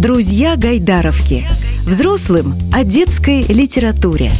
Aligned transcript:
Друзья 0.00 0.56
Гайдаровки. 0.56 1.44
Взрослым 1.86 2.54
о 2.72 2.84
детской 2.84 3.42
литературе. 3.42 4.30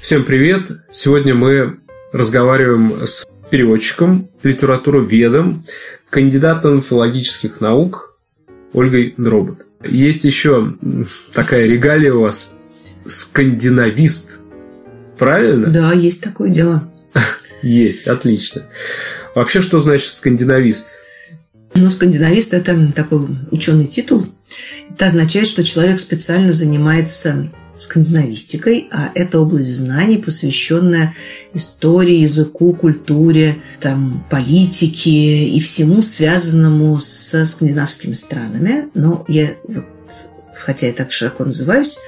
Всем 0.00 0.24
привет! 0.24 0.66
Сегодня 0.90 1.36
мы 1.36 1.78
разговариваем 2.12 3.06
с 3.06 3.28
переводчиком, 3.48 4.28
литературоведом, 4.42 5.62
кандидатом 6.10 6.82
филологических 6.82 7.60
наук 7.60 8.18
Ольгой 8.72 9.14
Дробот. 9.16 9.68
Есть 9.84 10.24
еще 10.24 10.74
такая 11.32 11.66
регалия 11.66 12.12
у 12.12 12.22
вас– 12.22 12.56
скандинавист. 13.06 14.40
Правильно? 15.16 15.68
Да, 15.68 15.92
есть 15.92 16.24
такое 16.24 16.50
дело. 16.50 16.92
Есть, 17.62 18.08
отлично. 18.08 18.64
Вообще, 19.36 19.60
что 19.60 19.78
значит 19.78 20.10
скандинавист? 20.10 20.88
Ну, 21.74 21.88
скандинавист– 21.88 22.52
это 22.54 22.92
такой 22.92 23.28
ученый 23.50 23.86
титул. 23.86 24.26
Это 24.90 25.06
означает, 25.06 25.46
что 25.46 25.62
человек 25.62 26.00
специально 26.00 26.52
занимается 26.52 27.48
скандинавистикой, 27.76 28.88
а 28.90 29.10
это 29.14 29.40
область 29.40 29.74
знаний, 29.74 30.18
посвященная 30.18 31.14
истории, 31.54 32.16
языку, 32.16 32.74
культуре, 32.74 33.62
там, 33.80 34.26
политике 34.30 35.48
и 35.48 35.60
всему 35.60 36.02
связанному 36.02 36.98
со 36.98 37.46
скандинавскими 37.46 38.14
странами. 38.14 38.88
Но 38.94 39.24
я, 39.28 39.54
вот, 39.66 39.86
хотя 40.54 40.88
я 40.88 40.92
так 40.92 41.12
широко 41.12 41.44
называюсь, 41.44 41.98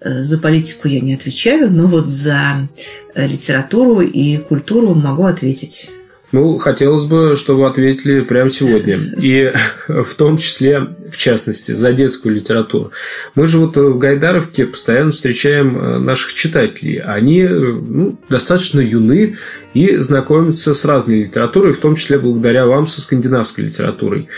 э, 0.00 0.24
за 0.24 0.38
политику 0.38 0.88
я 0.88 1.00
не 1.00 1.14
отвечаю, 1.14 1.70
но 1.70 1.86
вот 1.86 2.08
за 2.08 2.68
литературу 3.14 4.00
и 4.00 4.38
культуру 4.38 4.94
могу 4.94 5.24
ответить. 5.24 5.90
Ну, 6.32 6.58
хотелось 6.58 7.04
бы, 7.04 7.36
чтобы 7.36 7.66
ответили 7.66 8.20
прямо 8.20 8.50
сегодня. 8.50 8.98
И 9.20 9.52
в 9.88 10.14
том 10.14 10.36
числе, 10.36 10.94
в 11.10 11.16
частности, 11.16 11.72
за 11.72 11.92
детскую 11.92 12.34
литературу. 12.34 12.90
Мы 13.34 13.46
же 13.46 13.58
вот 13.58 13.76
в 13.76 13.98
Гайдаровке 13.98 14.66
постоянно 14.66 15.12
встречаем 15.12 15.78
э, 15.78 15.98
наших 15.98 16.32
читателей. 16.32 16.98
Они 16.98 17.42
э, 17.42 17.48
ну, 17.48 18.18
достаточно 18.28 18.80
юны 18.80 19.36
и 19.72 19.96
знакомятся 19.96 20.74
с 20.74 20.84
разной 20.84 21.20
литературой, 21.20 21.72
в 21.72 21.78
том 21.78 21.94
числе 21.94 22.18
благодаря 22.18 22.66
вам 22.66 22.86
со 22.86 23.00
скандинавской 23.00 23.64
литературой. 23.64 24.28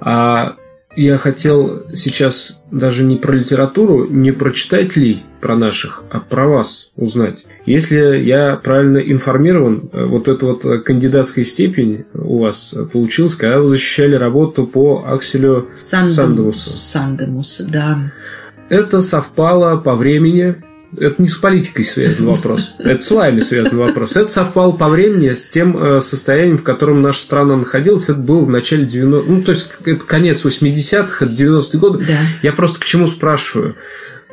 А 0.00 0.56
я 0.98 1.16
хотел 1.16 1.84
сейчас 1.94 2.60
даже 2.72 3.04
не 3.04 3.16
про 3.16 3.32
литературу, 3.32 4.06
не 4.08 4.32
про 4.32 4.50
читателей, 4.50 5.22
про 5.40 5.56
наших, 5.56 6.02
а 6.10 6.18
про 6.18 6.48
вас 6.48 6.90
узнать. 6.96 7.46
Если 7.66 8.18
я 8.18 8.56
правильно 8.56 8.98
информирован, 8.98 9.90
э, 9.92 10.04
вот 10.06 10.26
эта 10.26 10.46
вот 10.46 10.64
кандидатская 10.84 11.44
степень 11.44 12.04
у 12.14 12.40
вас 12.40 12.74
получилась, 12.92 13.36
когда 13.36 13.60
вы 13.60 13.68
защищали 13.68 14.16
работу 14.16 14.66
по 14.66 15.04
Акселю. 15.06 15.68
Сандемусу, 15.76 16.70
Сандемусу 16.70 17.64
да. 17.70 18.12
Это 18.68 19.00
совпало 19.00 19.76
по 19.76 19.94
времени 19.94 20.56
это 20.96 21.20
не 21.20 21.28
с 21.28 21.36
политикой 21.36 21.84
связан 21.84 22.28
вопрос. 22.28 22.74
Это 22.78 23.02
с 23.02 23.10
вами 23.10 23.40
связан 23.40 23.78
вопрос. 23.78 24.16
Это 24.16 24.28
совпало 24.28 24.72
по 24.72 24.88
времени 24.88 25.34
с 25.34 25.48
тем 25.48 25.76
э, 25.76 26.00
состоянием, 26.00 26.58
в 26.58 26.62
котором 26.62 27.00
наша 27.00 27.22
страна 27.22 27.56
находилась. 27.56 28.08
Это 28.08 28.20
было 28.20 28.44
в 28.44 28.50
начале 28.50 28.86
90-х. 28.86 29.24
Ну, 29.28 29.42
то 29.42 29.50
есть, 29.50 29.70
это 29.84 30.04
конец 30.04 30.44
80-х, 30.44 31.26
это 31.26 31.34
90-е 31.34 31.80
годы. 31.80 32.04
Да. 32.06 32.18
Я 32.42 32.52
просто 32.52 32.80
к 32.80 32.84
чему 32.84 33.06
спрашиваю. 33.06 33.76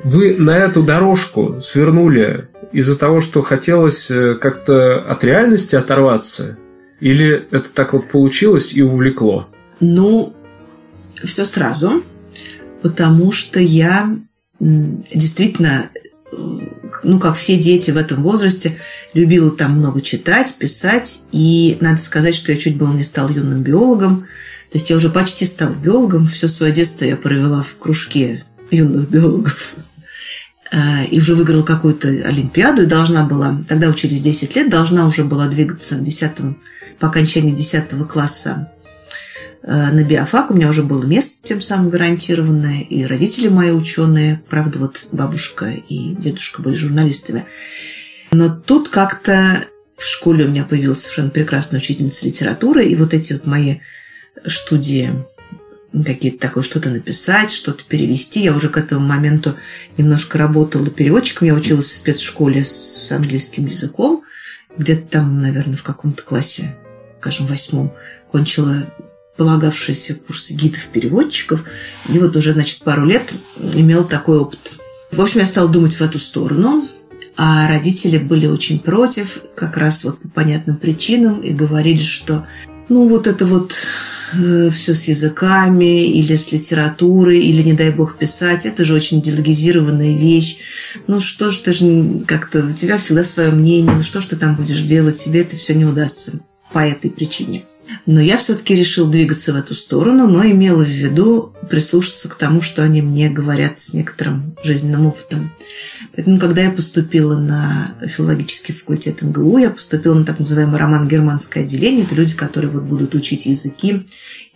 Вы 0.03 0.35
на 0.37 0.57
эту 0.57 0.83
дорожку 0.83 1.59
свернули 1.61 2.47
из-за 2.71 2.95
того, 2.95 3.19
что 3.19 3.41
хотелось 3.41 4.09
э, 4.09 4.35
как-то 4.35 4.99
от 4.99 5.23
реальности 5.23 5.75
оторваться? 5.75 6.57
Или 7.01 7.47
это 7.51 7.69
так 7.73 7.93
вот 7.93 8.09
получилось 8.09 8.73
и 8.73 8.81
увлекло? 8.81 9.49
Ну, 9.79 10.33
все 11.23 11.45
сразу. 11.45 12.03
Потому 12.81 13.31
что 13.31 13.59
я 13.59 14.15
действительно 14.59 15.89
ну, 17.03 17.19
как 17.19 17.35
все 17.35 17.57
дети 17.57 17.91
в 17.91 17.97
этом 17.97 18.23
возрасте, 18.23 18.77
любила 19.13 19.51
там 19.51 19.77
много 19.77 20.01
читать, 20.01 20.53
писать. 20.57 21.23
И 21.31 21.77
надо 21.81 21.97
сказать, 21.97 22.35
что 22.35 22.51
я 22.51 22.57
чуть 22.57 22.77
было 22.77 22.93
не 22.93 23.03
стала 23.03 23.29
юным 23.29 23.61
биологом. 23.61 24.27
То 24.71 24.77
есть 24.77 24.89
я 24.89 24.97
уже 24.97 25.09
почти 25.09 25.45
стала 25.45 25.73
биологом. 25.73 26.27
Все 26.27 26.47
свое 26.47 26.73
детство 26.73 27.05
я 27.05 27.15
провела 27.17 27.63
в 27.63 27.75
кружке 27.77 28.43
юных 28.71 29.09
биологов. 29.09 29.75
А, 30.71 31.03
и 31.03 31.19
уже 31.19 31.35
выиграла 31.35 31.63
какую-то 31.63 32.07
олимпиаду 32.07 32.83
и 32.83 32.87
должна 32.87 33.23
была, 33.23 33.63
тогда 33.69 33.87
учились 33.87 34.19
10 34.19 34.55
лет, 34.55 34.69
должна 34.69 35.05
уже 35.05 35.23
была 35.23 35.47
двигаться 35.47 35.95
в 35.95 36.03
10, 36.03 36.31
по 36.99 37.07
окончании 37.07 37.53
10 37.53 37.89
класса 38.09 38.71
на 39.67 40.03
биофак. 40.03 40.51
У 40.51 40.53
меня 40.53 40.69
уже 40.69 40.83
было 40.83 41.03
место 41.05 41.37
тем 41.43 41.59
самым 41.59 41.89
гарантированное. 41.89 42.81
И 42.81 43.03
родители 43.05 43.47
мои 43.47 43.71
ученые. 43.71 44.43
Правда, 44.49 44.79
вот 44.79 45.07
бабушка 45.11 45.71
и 45.89 46.15
дедушка 46.15 46.61
были 46.61 46.75
журналистами. 46.75 47.45
Но 48.31 48.49
тут 48.49 48.89
как-то 48.89 49.65
в 49.97 50.05
школе 50.05 50.45
у 50.45 50.49
меня 50.49 50.65
появилась 50.65 51.01
совершенно 51.01 51.29
прекрасная 51.29 51.79
учительница 51.79 52.25
литературы. 52.25 52.83
И 52.85 52.95
вот 52.95 53.13
эти 53.13 53.33
вот 53.33 53.45
мои 53.47 53.77
студии 54.45 55.25
какие-то 56.03 56.39
такое 56.39 56.63
что-то 56.63 56.89
написать, 56.89 57.51
что-то 57.51 57.83
перевести. 57.85 58.41
Я 58.41 58.53
уже 58.53 58.69
к 58.69 58.77
этому 58.77 59.05
моменту 59.05 59.55
немножко 59.97 60.37
работала 60.37 60.89
переводчиком. 60.89 61.47
Я 61.47 61.53
училась 61.53 61.85
в 61.85 61.93
спецшколе 61.93 62.63
с 62.63 63.11
английским 63.11 63.65
языком. 63.65 64.23
Где-то 64.77 65.07
там, 65.07 65.41
наверное, 65.41 65.77
в 65.77 65.83
каком-то 65.83 66.21
классе, 66.21 66.75
скажем, 67.19 67.47
восьмом, 67.47 67.93
кончила 68.29 68.93
полагавшиеся 69.37 70.15
курсы 70.15 70.53
гидов-переводчиков. 70.53 71.63
И 72.09 72.19
вот 72.19 72.35
уже, 72.35 72.53
значит, 72.53 72.83
пару 72.83 73.05
лет 73.05 73.33
имел 73.73 74.05
такой 74.05 74.39
опыт. 74.39 74.73
В 75.11 75.21
общем, 75.21 75.39
я 75.41 75.45
стала 75.45 75.69
думать 75.69 75.95
в 75.95 76.01
эту 76.01 76.19
сторону, 76.19 76.87
а 77.37 77.67
родители 77.67 78.17
были 78.17 78.47
очень 78.47 78.79
против, 78.79 79.41
как 79.55 79.77
раз 79.77 80.03
вот 80.03 80.19
по 80.19 80.29
понятным 80.29 80.77
причинам, 80.77 81.41
и 81.41 81.51
говорили, 81.51 82.01
что 82.01 82.45
ну 82.87 83.07
вот 83.07 83.27
это 83.27 83.45
вот 83.45 83.75
э, 84.33 84.69
все 84.71 84.93
с 84.93 85.05
языками 85.05 86.05
или 86.05 86.35
с 86.35 86.51
литературой, 86.51 87.39
или, 87.39 87.61
не 87.61 87.73
дай 87.73 87.91
бог, 87.91 88.17
писать, 88.17 88.65
это 88.65 88.85
же 88.85 88.93
очень 88.93 89.21
диалогизированная 89.21 90.15
вещь. 90.15 90.57
Ну 91.07 91.19
что 91.19 91.49
ж, 91.49 91.57
ты 91.57 91.73
же 91.73 92.19
как-то, 92.25 92.65
у 92.65 92.73
тебя 92.73 92.97
всегда 92.97 93.23
свое 93.23 93.51
мнение, 93.51 93.93
ну 93.95 94.03
что 94.03 94.21
ж 94.21 94.25
ты 94.25 94.35
там 94.35 94.55
будешь 94.55 94.81
делать, 94.81 95.17
тебе 95.17 95.41
это 95.41 95.57
все 95.57 95.73
не 95.73 95.85
удастся 95.85 96.39
по 96.71 96.79
этой 96.79 97.09
причине. 97.11 97.63
Но 98.05 98.21
я 98.21 98.37
все-таки 98.37 98.75
решил 98.75 99.07
двигаться 99.07 99.53
в 99.53 99.55
эту 99.55 99.73
сторону, 99.73 100.27
но 100.27 100.45
имела 100.45 100.83
в 100.83 100.89
виду 100.89 101.53
прислушаться 101.69 102.29
к 102.29 102.35
тому, 102.35 102.61
что 102.61 102.83
они 102.83 103.01
мне 103.01 103.29
говорят 103.29 103.79
с 103.79 103.93
некоторым 103.93 104.55
жизненным 104.63 105.07
опытом. 105.07 105.51
Поэтому, 106.15 106.39
когда 106.39 106.61
я 106.61 106.71
поступила 106.71 107.37
на 107.37 107.95
филологический 108.07 108.73
факультет 108.73 109.21
МГУ, 109.21 109.57
я 109.57 109.69
поступила 109.69 110.13
на 110.13 110.25
так 110.25 110.39
называемый 110.39 110.79
роман-германское 110.79 111.63
отделение. 111.63 112.05
Это 112.05 112.15
люди, 112.15 112.35
которые 112.35 112.71
вот 112.71 112.83
будут 112.83 113.15
учить 113.15 113.45
языки 113.45 114.05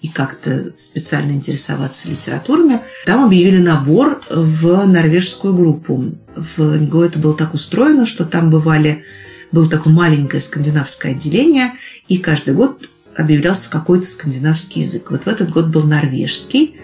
и 0.01 0.07
как-то 0.07 0.71
специально 0.77 1.31
интересоваться 1.31 2.09
литературами. 2.09 2.81
Там 3.05 3.25
объявили 3.25 3.57
набор 3.57 4.21
в 4.29 4.85
норвежскую 4.85 5.53
группу. 5.55 6.15
В 6.35 6.59
МГУ 6.59 7.01
это 7.01 7.19
было 7.19 7.35
так 7.35 7.53
устроено, 7.53 8.05
что 8.05 8.25
там 8.25 8.49
бывали 8.49 9.03
было 9.51 9.67
такое 9.67 9.91
маленькое 9.91 10.41
скандинавское 10.41 11.13
отделение, 11.13 11.73
и 12.07 12.19
каждый 12.19 12.53
год 12.53 12.87
объявлялся 13.15 13.69
какой-то 13.69 14.07
скандинавский 14.07 14.81
язык. 14.81 15.11
Вот 15.11 15.23
в 15.23 15.27
этот 15.27 15.51
год 15.51 15.67
был 15.67 15.83
норвежский, 15.83 16.75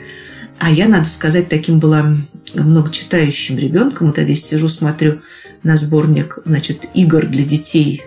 а 0.60 0.72
я, 0.72 0.88
надо 0.88 1.08
сказать, 1.08 1.50
таким 1.50 1.80
была 1.80 2.18
многочитающим 2.54 3.58
ребенком. 3.58 4.08
Вот 4.08 4.18
я 4.18 4.24
здесь 4.24 4.46
сижу, 4.46 4.70
смотрю 4.70 5.22
на 5.64 5.78
сборник, 5.78 6.40
значит, 6.46 6.88
игр 6.94 7.26
для 7.26 7.44
детей, 7.44 8.04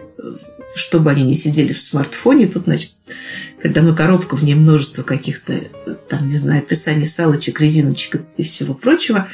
чтобы 0.75 1.11
они 1.11 1.25
не 1.25 1.35
сидели 1.35 1.73
в 1.73 1.81
смартфоне. 1.81 2.47
Тут, 2.47 2.65
значит, 2.65 2.95
передо 3.61 3.83
мной 3.83 3.97
коробка, 3.97 4.37
в 4.37 4.43
ней 4.43 4.55
множество 4.55 5.03
каких-то, 5.03 5.55
там, 6.09 6.29
не 6.29 6.37
знаю, 6.37 6.63
описаний 6.63 7.07
салочек, 7.07 7.61
резиночек 7.61 8.23
и 8.37 8.45
всего 8.45 8.75
прочего. 8.75 9.29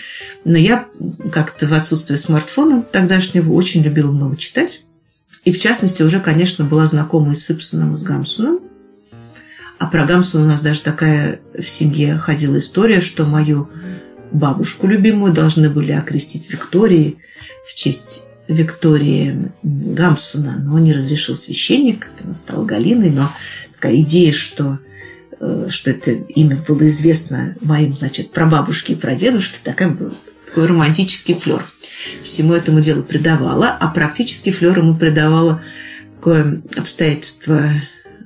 Но 0.45 0.57
я 0.57 0.89
как-то 1.31 1.67
в 1.67 1.73
отсутствие 1.75 2.19
смартфона 2.19 2.83
тогдашнего 2.83 3.53
очень 3.53 3.83
любила 3.83 4.11
много 4.11 4.37
читать. 4.37 4.83
И, 5.45 5.53
в 5.53 5.59
частности, 5.59 6.03
уже, 6.03 6.21
конечно, 6.21 6.65
была 6.65 6.87
знакома 6.87 7.33
и 7.33 7.37
с 7.37 7.51
Ипсоном, 7.51 7.93
и 7.93 7.97
с 7.97 8.03
Гамсуном. 8.03 8.61
А 9.79 9.87
про 9.87 10.07
Гамсуна 10.07 10.45
у 10.45 10.49
нас 10.49 10.61
даже 10.61 10.83
такая 10.83 11.41
в 11.59 11.69
семье 11.69 12.17
ходила 12.17 12.59
история, 12.59 13.01
что 13.01 13.27
мою 13.27 13.69
бабушку 14.33 14.87
любимую 14.87 15.33
должны 15.33 15.71
были 15.71 15.93
окрестить 15.93 16.51
Викторией 16.51 17.19
в 17.67 17.75
честь 17.75 18.27
Виктории 18.49 19.53
Гамсуна, 19.63 20.59
но 20.59 20.79
не 20.79 20.93
разрешил 20.93 21.35
священник, 21.35 22.11
она 22.23 22.35
стала 22.35 22.65
Галиной, 22.65 23.11
но 23.11 23.31
такая 23.73 23.97
идея, 24.01 24.33
что, 24.33 24.79
э, 25.41 25.69
что 25.71 25.91
это 25.91 26.11
имя 26.11 26.63
было 26.69 26.87
известно 26.89 27.57
моим, 27.63 27.97
значит, 27.97 28.33
прабабушке 28.33 28.93
и 28.93 28.97
прадедушке, 28.97 29.59
такая 29.65 29.89
был 29.89 30.13
такой 30.47 30.67
романтический 30.67 31.35
флер. 31.35 31.65
Всему 32.23 32.53
этому 32.53 32.81
делу 32.81 33.03
придавала, 33.03 33.69
а 33.81 33.89
практически 33.89 34.51
флер 34.51 34.79
ему 34.79 34.95
придавала 34.95 35.63
такое 36.17 36.63
обстоятельство 36.77 37.71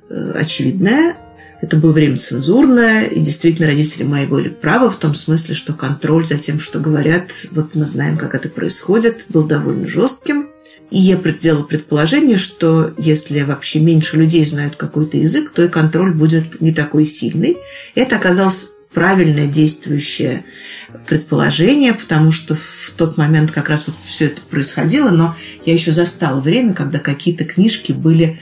э, 0.09 0.31
очевидное, 0.33 1.15
Это 1.61 1.75
было 1.77 1.91
время 1.91 2.17
цензурное, 2.17 3.05
и 3.05 3.19
действительно 3.19 3.67
родители 3.67 4.03
мои 4.03 4.25
были 4.25 4.49
правы 4.49 4.89
в 4.89 4.95
том 4.95 5.13
смысле, 5.13 5.55
что 5.55 5.73
контроль 5.73 6.25
за 6.25 6.37
тем, 6.37 6.59
что 6.59 6.79
говорят, 6.79 7.31
вот 7.51 7.75
мы 7.75 7.85
знаем, 7.85 8.17
как 8.17 8.33
это 8.33 8.47
происходит, 8.49 9.25
был 9.29 9.45
довольно 9.45 9.87
жестким. 9.87 10.49
И 10.89 10.97
я 10.97 11.19
сделала 11.23 11.63
предположение, 11.63 12.37
что 12.37 12.93
если 12.97 13.41
вообще 13.41 13.79
меньше 13.79 14.17
людей 14.17 14.43
знают 14.45 14.75
какой-то 14.75 15.17
язык, 15.17 15.51
то 15.51 15.63
и 15.63 15.67
контроль 15.67 16.13
будет 16.13 16.61
не 16.61 16.73
такой 16.73 17.05
сильный. 17.05 17.57
И 17.93 17.99
это 17.99 18.15
оказалось 18.15 18.69
правильное 18.93 19.45
действующее 19.45 20.45
предположение, 21.07 21.93
потому 21.93 22.31
что 22.31 22.55
в 22.55 22.91
тот 22.97 23.17
момент 23.17 23.51
как 23.51 23.69
раз 23.69 23.83
вот 23.85 23.95
все 24.03 24.25
это 24.25 24.41
происходило, 24.41 25.11
но 25.11 25.35
я 25.65 25.73
еще 25.73 25.91
застала 25.91 26.39
время, 26.41 26.73
когда 26.73 26.97
какие-то 26.97 27.45
книжки 27.45 27.91
были 27.91 28.39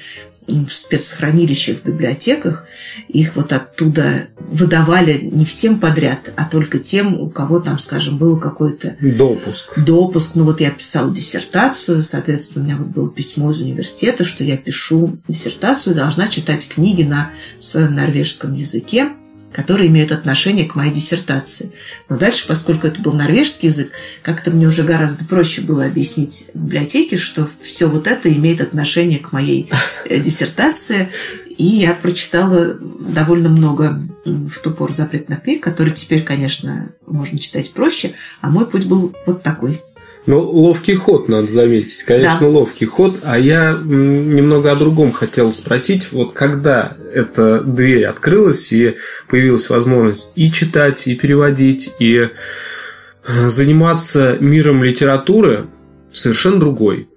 в 0.48 0.70
спецхранилищах, 0.70 1.78
в 1.78 1.86
библиотеках, 1.86 2.66
их 3.08 3.36
вот 3.36 3.54
оттуда 3.54 4.28
выдавали 4.40 5.20
не 5.20 5.46
всем 5.46 5.80
подряд, 5.80 6.32
а 6.36 6.46
только 6.46 6.80
тем, 6.80 7.20
у 7.20 7.30
кого 7.30 7.60
там, 7.60 7.80
скажем, 7.80 8.18
был 8.18 8.40
какой-то... 8.40 8.96
Допуск. 9.02 9.78
Допуск. 9.78 10.36
Ну 10.36 10.46
вот 10.46 10.62
я 10.62 10.72
писала 10.72 11.14
диссертацию, 11.14 12.04
соответственно, 12.04 12.64
у 12.64 12.68
меня 12.68 12.78
вот 12.78 12.88
было 12.88 13.10
письмо 13.10 13.52
из 13.52 13.62
университета, 13.62 14.24
что 14.24 14.44
я 14.44 14.58
пишу 14.58 15.18
диссертацию, 15.28 15.96
должна 15.96 16.28
читать 16.28 16.68
книги 16.68 17.04
на 17.04 17.32
своем 17.60 17.96
норвежском 17.96 18.54
языке 18.54 19.10
которые 19.58 19.88
имеют 19.88 20.12
отношение 20.12 20.68
к 20.68 20.76
моей 20.76 20.94
диссертации. 20.94 21.72
Но 22.10 22.18
дальше, 22.18 22.46
поскольку 22.48 22.86
это 22.86 23.02
был 23.02 23.14
норвежский 23.14 23.70
язык, 23.70 23.92
как-то 24.22 24.52
мне 24.52 24.68
уже 24.68 24.84
гораздо 24.84 25.26
проще 25.26 25.62
было 25.62 25.86
объяснить 25.86 26.46
в 26.54 26.60
библиотеке, 26.60 27.18
что 27.18 27.50
все 27.60 27.88
вот 27.88 28.06
это 28.06 28.32
имеет 28.32 28.62
отношение 28.62 29.18
к 29.18 29.32
моей 29.32 29.68
э, 30.06 30.20
диссертации. 30.20 31.10
И 31.58 31.66
я 31.66 31.96
прочитала 31.96 32.76
довольно 32.76 33.50
много 33.50 34.00
в 34.26 34.60
ту 34.60 34.70
пору 34.70 34.94
запретных 34.94 35.42
книг, 35.42 35.64
которые 35.64 35.96
теперь, 35.96 36.24
конечно, 36.24 36.92
можно 37.08 37.40
читать 37.40 37.72
проще, 37.72 38.14
а 38.42 38.52
мой 38.52 38.68
путь 38.68 38.86
был 38.86 39.16
вот 39.26 39.42
такой. 39.42 39.82
Ну, 40.28 40.42
ловкий 40.42 40.94
ход, 40.94 41.30
надо 41.30 41.50
заметить. 41.50 42.04
Конечно, 42.04 42.42
да. 42.42 42.48
ловкий 42.48 42.86
ход. 42.86 43.20
А 43.24 43.40
я 43.40 43.80
немного 43.82 44.72
о 44.72 44.76
другом 44.76 45.14
хотел 45.14 45.54
спросить. 45.54 46.12
Вот 46.12 46.34
когда 46.34 46.98
эта 47.14 47.62
дверь 47.62 48.06
открылась 48.06 48.74
и 48.74 48.98
появилась 49.30 49.70
возможность 49.70 50.34
и 50.36 50.52
читать, 50.52 51.08
и 51.08 51.16
переводить, 51.16 51.94
и 52.00 52.28
э, 52.28 53.48
заниматься 53.48 54.36
миром 54.42 54.84
литературы, 54.84 55.68
совершенно 56.12 56.60
другой. 56.60 57.08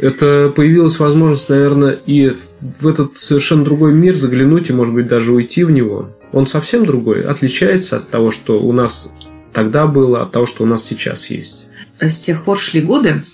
Это 0.00 0.52
появилась 0.54 0.98
возможность, 0.98 1.48
наверное, 1.48 1.96
и 2.06 2.34
в 2.60 2.88
этот 2.88 3.20
совершенно 3.20 3.64
другой 3.64 3.94
мир 3.94 4.16
заглянуть 4.16 4.68
и, 4.68 4.72
может 4.72 4.94
быть, 4.94 5.06
даже 5.06 5.32
уйти 5.32 5.62
в 5.62 5.70
него. 5.70 6.10
Он 6.32 6.46
совсем 6.46 6.84
другой, 6.84 7.22
отличается 7.22 7.98
от 7.98 8.10
того, 8.10 8.32
что 8.32 8.60
у 8.60 8.72
нас 8.72 9.14
тогда 9.52 9.86
было, 9.86 10.22
от 10.22 10.32
того, 10.32 10.44
что 10.44 10.64
у 10.64 10.66
нас 10.66 10.84
сейчас 10.84 11.30
есть. 11.30 11.65
С 12.00 12.20
тех 12.20 12.44
пор 12.44 12.58
шли 12.58 12.80
годы, 12.80 13.24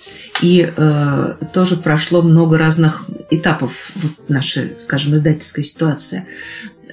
и 0.40 0.72
э, 0.74 1.34
тоже 1.52 1.76
прошло 1.76 2.22
много 2.22 2.58
разных 2.58 3.06
этапов 3.30 3.90
вот 3.96 4.28
нашей, 4.28 4.72
скажем, 4.78 5.14
издательской 5.14 5.64
ситуации. 5.64 6.26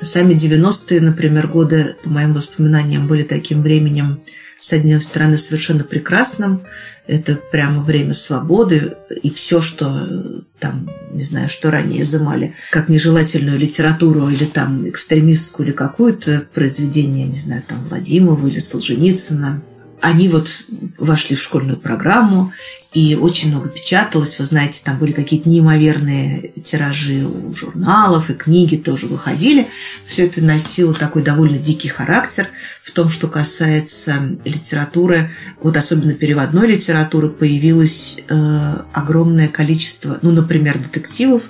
Сами 0.01 0.33
90-е, 0.33 1.01
например, 1.01 1.48
годы, 1.48 1.95
по 2.04 2.10
моим 2.10 2.33
воспоминаниям, 2.33 3.07
были 3.07 3.24
таким 3.24 3.62
временем, 3.62 4.21
с 4.60 4.74
одной 4.74 5.01
стороны, 5.01 5.38
совершенно 5.38 5.83
прекрасным. 5.83 6.63
Это 7.07 7.36
прямо 7.36 7.81
время 7.81 8.13
свободы, 8.13 8.95
и 9.24 9.30
все, 9.30 9.62
что 9.62 10.44
там, 10.60 10.89
не 11.12 11.24
знаю, 11.24 11.50
что 11.50 11.72
ранее 11.72 12.04
изымали, 12.04 12.56
как 12.72 12.88
нежелательную 12.88 13.57
литературу 13.57 14.30
или 14.30 14.45
там 14.45 14.88
экстремистскую 14.88 15.68
или 15.68 15.74
какое-то 15.74 16.44
произведение, 16.54 17.27
не 17.27 17.39
знаю, 17.39 17.63
там 17.68 17.83
Владимирова 17.86 18.48
или 18.48 18.60
Солженицына, 18.60 19.63
они 20.01 20.30
вот 20.30 20.50
вошли 20.98 21.36
в 21.36 21.42
школьную 21.42 21.80
программу, 21.80 22.54
и 22.94 23.16
очень 23.16 23.50
много 23.50 23.69
печаталось. 23.69 24.40
Вы 24.40 24.46
знаете, 24.46 24.81
там 24.84 24.98
были 24.98 25.12
какие-то 25.12 25.48
неимоверные 25.48 26.54
тиражи 26.63 27.24
у 27.24 27.54
журналов, 27.56 28.30
и 28.30 28.34
книги 28.34 28.78
тоже 28.78 29.06
выходили. 29.06 29.68
Все 30.06 30.25
это 30.25 30.42
носило 30.42 30.94
такой 30.94 31.22
довольно 31.22 31.60
дикий 31.60 31.90
характер 31.90 32.48
в 32.81 32.92
том, 32.92 33.10
что 33.10 33.28
касается 33.28 34.38
литературы. 34.44 35.31
Вот 35.62 35.78
особенно 35.78 36.13
переводной 36.13 36.68
литературы 36.68 37.30
появилось 37.30 38.19
э, 38.28 38.75
огромное 38.94 39.50
количество, 39.50 40.18
ну, 40.24 40.31
например, 40.31 40.80
детективов, 40.80 41.44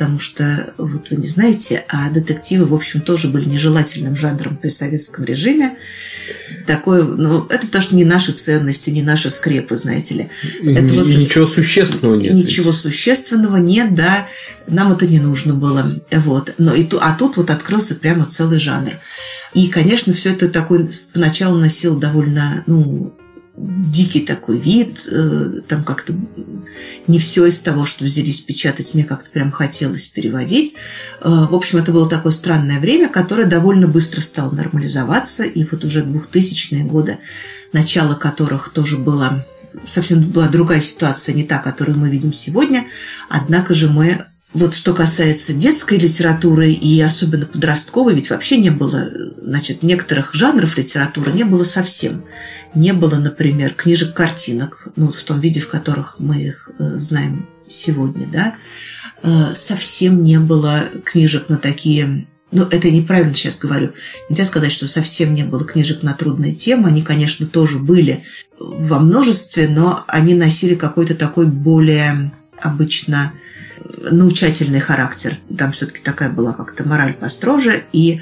потому 0.00 0.18
что, 0.18 0.72
вот 0.78 1.10
вы 1.10 1.16
не 1.18 1.28
знаете, 1.28 1.84
а 1.88 2.08
детективы, 2.08 2.64
в 2.64 2.72
общем, 2.72 3.02
тоже 3.02 3.28
были 3.28 3.44
нежелательным 3.44 4.16
жанром 4.16 4.56
при 4.56 4.68
советском 4.68 5.26
режиме 5.26 5.76
такое, 6.66 7.04
ну, 7.04 7.44
это 7.50 7.66
потому 7.66 7.82
что 7.82 7.96
не 7.96 8.06
наши 8.06 8.32
ценности, 8.32 8.88
не 8.88 9.02
наши 9.02 9.28
скрепы, 9.28 9.76
знаете 9.76 10.14
ли. 10.14 10.30
Это 10.62 10.86
и, 10.86 10.96
вот, 10.96 11.06
ничего 11.08 11.44
существенного 11.44 12.14
нет. 12.14 12.32
Ничего 12.32 12.70
ведь. 12.70 12.80
существенного 12.80 13.58
нет, 13.58 13.94
да, 13.94 14.26
нам 14.66 14.90
это 14.90 15.06
не 15.06 15.20
нужно 15.20 15.52
было. 15.52 16.00
Вот. 16.10 16.54
Но 16.56 16.72
и, 16.72 16.88
а 16.98 17.14
тут 17.14 17.36
вот 17.36 17.50
открылся 17.50 17.94
прямо 17.94 18.24
целый 18.24 18.58
жанр. 18.58 18.92
И, 19.52 19.68
конечно, 19.68 20.14
все 20.14 20.30
это 20.30 20.48
такой 20.48 20.88
поначалу 21.12 21.58
носил 21.58 21.98
довольно, 21.98 22.64
ну, 22.66 23.14
дикий 23.60 24.20
такой 24.20 24.58
вид, 24.58 25.06
э, 25.06 25.60
там 25.68 25.84
как-то 25.84 26.14
не 27.06 27.18
все 27.18 27.46
из 27.46 27.58
того, 27.58 27.84
что 27.84 28.04
взялись 28.04 28.40
печатать, 28.40 28.94
мне 28.94 29.04
как-то 29.04 29.30
прям 29.30 29.52
хотелось 29.52 30.06
переводить. 30.06 30.74
Э, 31.20 31.46
в 31.50 31.54
общем, 31.54 31.78
это 31.78 31.92
было 31.92 32.08
такое 32.08 32.32
странное 32.32 32.80
время, 32.80 33.08
которое 33.08 33.46
довольно 33.46 33.86
быстро 33.86 34.20
стало 34.20 34.50
нормализоваться, 34.52 35.42
и 35.42 35.66
вот 35.70 35.84
уже 35.84 36.00
2000-е 36.00 36.84
годы, 36.84 37.18
начало 37.72 38.14
которых 38.14 38.70
тоже 38.70 38.96
было 38.96 39.46
совсем 39.86 40.22
была 40.30 40.48
другая 40.48 40.80
ситуация, 40.80 41.34
не 41.34 41.44
та, 41.44 41.58
которую 41.58 41.98
мы 41.98 42.10
видим 42.10 42.32
сегодня. 42.32 42.86
Однако 43.28 43.74
же 43.74 43.88
мы 43.88 44.26
вот 44.52 44.74
что 44.74 44.94
касается 44.94 45.52
детской 45.52 45.98
литературы 45.98 46.72
и 46.72 47.00
особенно 47.00 47.46
подростковой, 47.46 48.14
ведь 48.14 48.30
вообще 48.30 48.56
не 48.56 48.70
было, 48.70 49.08
значит, 49.40 49.82
некоторых 49.82 50.34
жанров 50.34 50.76
литературы 50.76 51.32
не 51.32 51.44
было 51.44 51.62
совсем. 51.62 52.24
Не 52.74 52.92
было, 52.92 53.16
например, 53.16 53.74
книжек-картинок, 53.74 54.88
ну, 54.96 55.08
в 55.08 55.22
том 55.22 55.40
виде, 55.40 55.60
в 55.60 55.68
которых 55.68 56.16
мы 56.18 56.42
их 56.42 56.68
э, 56.78 56.96
знаем 56.96 57.48
сегодня, 57.68 58.26
да. 58.26 58.56
Э, 59.22 59.54
совсем 59.54 60.24
не 60.24 60.40
было 60.40 60.84
книжек 61.04 61.48
на 61.48 61.56
такие 61.56 62.26
ну, 62.52 62.64
это 62.64 62.90
неправильно 62.90 63.32
сейчас 63.32 63.58
говорю. 63.58 63.92
Нельзя 64.28 64.44
сказать, 64.44 64.72
что 64.72 64.88
совсем 64.88 65.34
не 65.34 65.44
было 65.44 65.64
книжек 65.64 66.02
на 66.02 66.14
трудные 66.14 66.52
темы. 66.52 66.88
Они, 66.88 67.02
конечно, 67.02 67.46
тоже 67.46 67.78
были 67.78 68.24
во 68.58 68.98
множестве, 68.98 69.68
но 69.68 70.04
они 70.08 70.34
носили 70.34 70.74
какой-то 70.74 71.14
такой 71.14 71.46
более 71.46 72.32
обычно 72.60 73.34
научательный 73.98 74.80
характер. 74.80 75.34
Там 75.56 75.72
все-таки 75.72 76.00
такая 76.02 76.30
была 76.30 76.52
как-то 76.52 76.84
мораль 76.84 77.14
построже, 77.14 77.82
и 77.92 78.20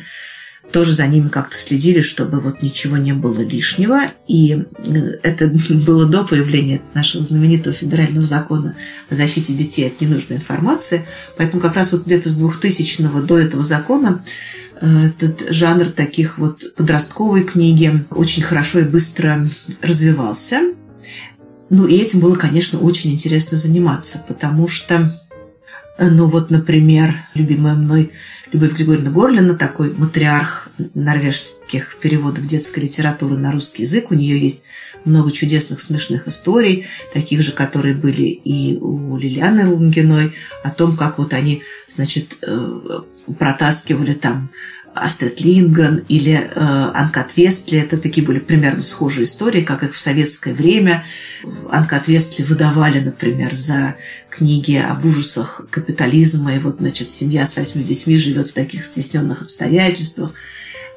тоже 0.73 0.93
за 0.93 1.07
ними 1.07 1.29
как-то 1.29 1.57
следили, 1.57 2.01
чтобы 2.03 2.41
вот 2.41 2.63
ничего 2.63 2.97
не 2.97 3.13
было 3.13 3.41
лишнего. 3.41 4.01
И 4.27 4.53
э, 4.55 4.93
это 5.23 5.49
было 5.71 6.07
до 6.07 6.25
появления 6.25 6.83
нашего 6.95 7.25
знаменитого 7.25 7.75
федерального 7.75 8.27
закона 8.27 8.77
о 9.11 9.15
защите 9.15 9.55
детей 9.55 9.87
от 9.87 10.01
ненужной 10.01 10.39
информации. 10.39 11.07
Поэтому 11.37 11.63
как 11.63 11.75
раз 11.75 11.93
вот 11.93 12.05
где-то 12.05 12.29
с 12.29 12.41
2000-го 12.41 13.23
до 13.23 13.39
этого 13.39 13.63
закона 13.63 14.23
э, 14.81 15.07
этот 15.07 15.51
жанр 15.51 15.89
таких 15.89 16.39
вот 16.39 16.75
подростковой 16.77 17.45
книги 17.45 18.05
очень 18.11 18.43
хорошо 18.43 18.81
и 18.81 18.85
быстро 18.85 19.49
развивался. 19.83 20.61
Ну 21.71 21.87
и 21.87 21.97
этим 21.97 22.21
было, 22.21 22.35
конечно, 22.35 22.79
очень 22.79 23.13
интересно 23.13 23.57
заниматься, 23.57 24.23
потому 24.27 24.69
что 24.69 25.19
ну 25.99 26.29
вот, 26.29 26.51
например, 26.51 27.15
любимая 27.35 27.75
мной 27.75 28.13
Любовь 28.53 28.73
Григорьевна 28.73 29.11
Горлина, 29.11 29.55
такой 29.55 29.93
матриарх 29.93 30.71
норвежских 30.95 31.97
переводов 32.01 32.47
детской 32.47 32.81
литературы 32.81 33.37
на 33.37 33.53
русский 33.53 33.83
язык. 33.83 34.11
У 34.11 34.15
нее 34.15 34.39
есть 34.39 34.63
много 35.05 35.31
чудесных, 35.33 35.81
смешных 35.81 36.29
историй, 36.29 36.87
таких 37.13 37.43
же, 37.43 37.53
которые 37.53 37.95
были 37.95 38.23
и 38.23 38.79
у 38.79 39.19
Лилианы 39.19 39.69
Лунгиной, 39.69 40.35
о 40.65 40.71
том, 40.71 40.97
как 40.97 41.19
вот 41.19 41.35
они, 41.35 41.63
значит, 41.89 42.39
э, 42.41 42.81
протаскивали 43.39 44.15
там 44.15 44.51
Астрид 44.99 45.41
Лингрен 45.41 46.05
или 46.09 46.33
э, 46.33 46.51
Анкат 46.95 47.37
Вестли. 47.37 47.79
Это 47.79 47.99
такие 47.99 48.27
были 48.27 48.39
примерно 48.39 48.83
схожие 48.83 49.25
истории, 49.25 49.63
как 49.63 49.83
их 49.83 49.95
в 49.95 49.99
советское 49.99 50.55
время 50.55 51.05
Анкат 51.71 52.09
Вестли 52.09 52.43
выдавали, 52.43 53.01
например, 53.01 53.55
за 53.55 53.97
книги 54.31 54.77
об 54.77 55.05
ужасах 55.05 55.63
капитализма. 55.71 56.55
И 56.57 56.59
вот, 56.59 56.77
значит, 56.81 57.11
семья 57.11 57.47
с 57.47 57.57
восьми 57.57 57.83
детьми 57.83 58.19
живет 58.19 58.51
в 58.51 58.53
таких 58.55 58.85
стесненных 58.85 59.43
обстоятельствах. 59.43 60.33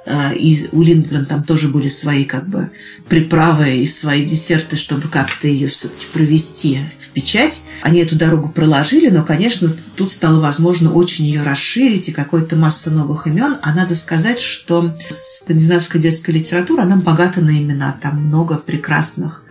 Э, 0.05 0.35
и 0.35 0.67
у 0.71 0.81
Линдгрен 0.81 1.25
там 1.25 1.43
тоже 1.43 1.67
были 1.67 1.87
свои 1.87 2.25
как 2.25 2.47
бы 2.47 2.71
приправы 3.07 3.77
и 3.77 3.85
свои 3.85 4.25
десерты, 4.25 4.75
чтобы 4.75 5.07
как-то 5.07 5.47
ее 5.47 5.67
все-таки 5.67 6.07
провести 6.11 6.79
в 6.99 7.09
печать. 7.09 7.63
Они 7.81 7.99
эту 7.99 8.15
дорогу 8.15 8.49
проложили, 8.49 9.09
но, 9.09 9.23
конечно, 9.23 9.75
тут 9.95 10.11
стало 10.11 10.39
возможно 10.39 10.91
очень 10.91 11.25
ее 11.25 11.43
расширить 11.43 12.09
и 12.09 12.13
какой-то 12.13 12.55
масса 12.55 12.89
новых 12.89 13.27
имен. 13.27 13.57
А 13.61 13.73
надо 13.73 13.95
сказать, 13.95 14.39
что 14.39 14.95
скандинавская 15.09 16.01
детская 16.01 16.31
литература, 16.31 16.83
она 16.83 16.97
богата 16.97 17.41
на 17.41 17.51
имена. 17.51 17.97
Там 18.01 18.25
много 18.25 18.57
прекрасных 18.57 19.43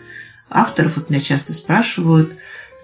авторов. 0.48 0.96
Вот 0.96 1.10
меня 1.10 1.20
часто 1.20 1.54
спрашивают, 1.54 2.36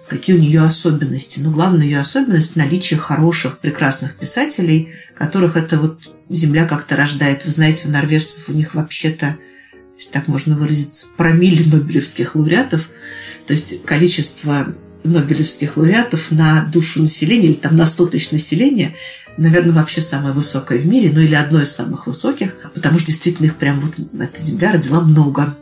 какие 0.07 0.37
у 0.37 0.39
нее 0.39 0.61
особенности. 0.61 1.41
Но 1.41 1.51
главная 1.51 1.85
ее 1.85 1.99
особенность– 1.99 2.55
наличие 2.55 2.97
хороших, 2.97 3.59
прекрасных 3.59 4.15
писателей, 4.15 4.93
которых 5.15 5.57
это 5.57 5.77
вот 5.77 5.99
земля 6.29 6.65
как-то 6.65 6.95
рождает. 6.95 7.45
Вы 7.45 7.51
знаете, 7.51 7.87
у 7.87 7.91
норвежцев 7.91 8.49
у 8.49 8.53
них 8.53 8.75
вообще-то, 8.75 9.37
если 9.97 10.11
так 10.11 10.27
можно 10.27 10.57
выразиться, 10.57 11.07
промили 11.15 11.63
нобелевских 11.69 12.35
лауреатов. 12.35 12.89
То 13.45 13.53
есть 13.53 13.83
количество 13.83 14.75
нобелевских 15.03 15.77
лауреатов 15.77 16.31
на 16.31 16.65
душу 16.65 17.01
населения 17.01 17.47
или 17.47 17.53
там 17.53 17.75
на 17.75 17.85
100 17.85 18.07
тысяч 18.07 18.31
населения, 18.31 18.93
наверное, 19.37 19.73
вообще 19.73 20.01
самое 20.01 20.33
высокое 20.33 20.79
в 20.79 20.85
мире, 20.85 21.11
ну 21.13 21.21
или 21.21 21.35
одно 21.35 21.61
из 21.61 21.71
самых 21.71 22.07
высоких, 22.07 22.57
потому 22.73 22.97
что 22.99 23.07
действительно 23.07 23.47
их 23.47 23.55
прям 23.55 23.79
вот 23.79 23.93
эта 24.19 24.41
земля 24.41 24.71
родила 24.73 24.99
много 25.01 25.55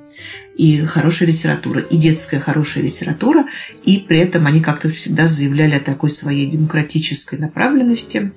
и 0.57 0.85
хорошая 0.85 1.27
литература, 1.27 1.81
и 1.81 1.97
детская 1.97 2.39
хорошая 2.39 2.83
литература, 2.83 3.45
и 3.83 3.99
при 3.99 4.19
этом 4.19 4.47
они 4.47 4.61
как-то 4.61 4.89
всегда 4.89 5.27
заявляли 5.27 5.75
о 5.75 5.79
такой 5.81 6.09
своей 6.09 6.49
демократической 6.49 7.37
направленности, 7.37 8.31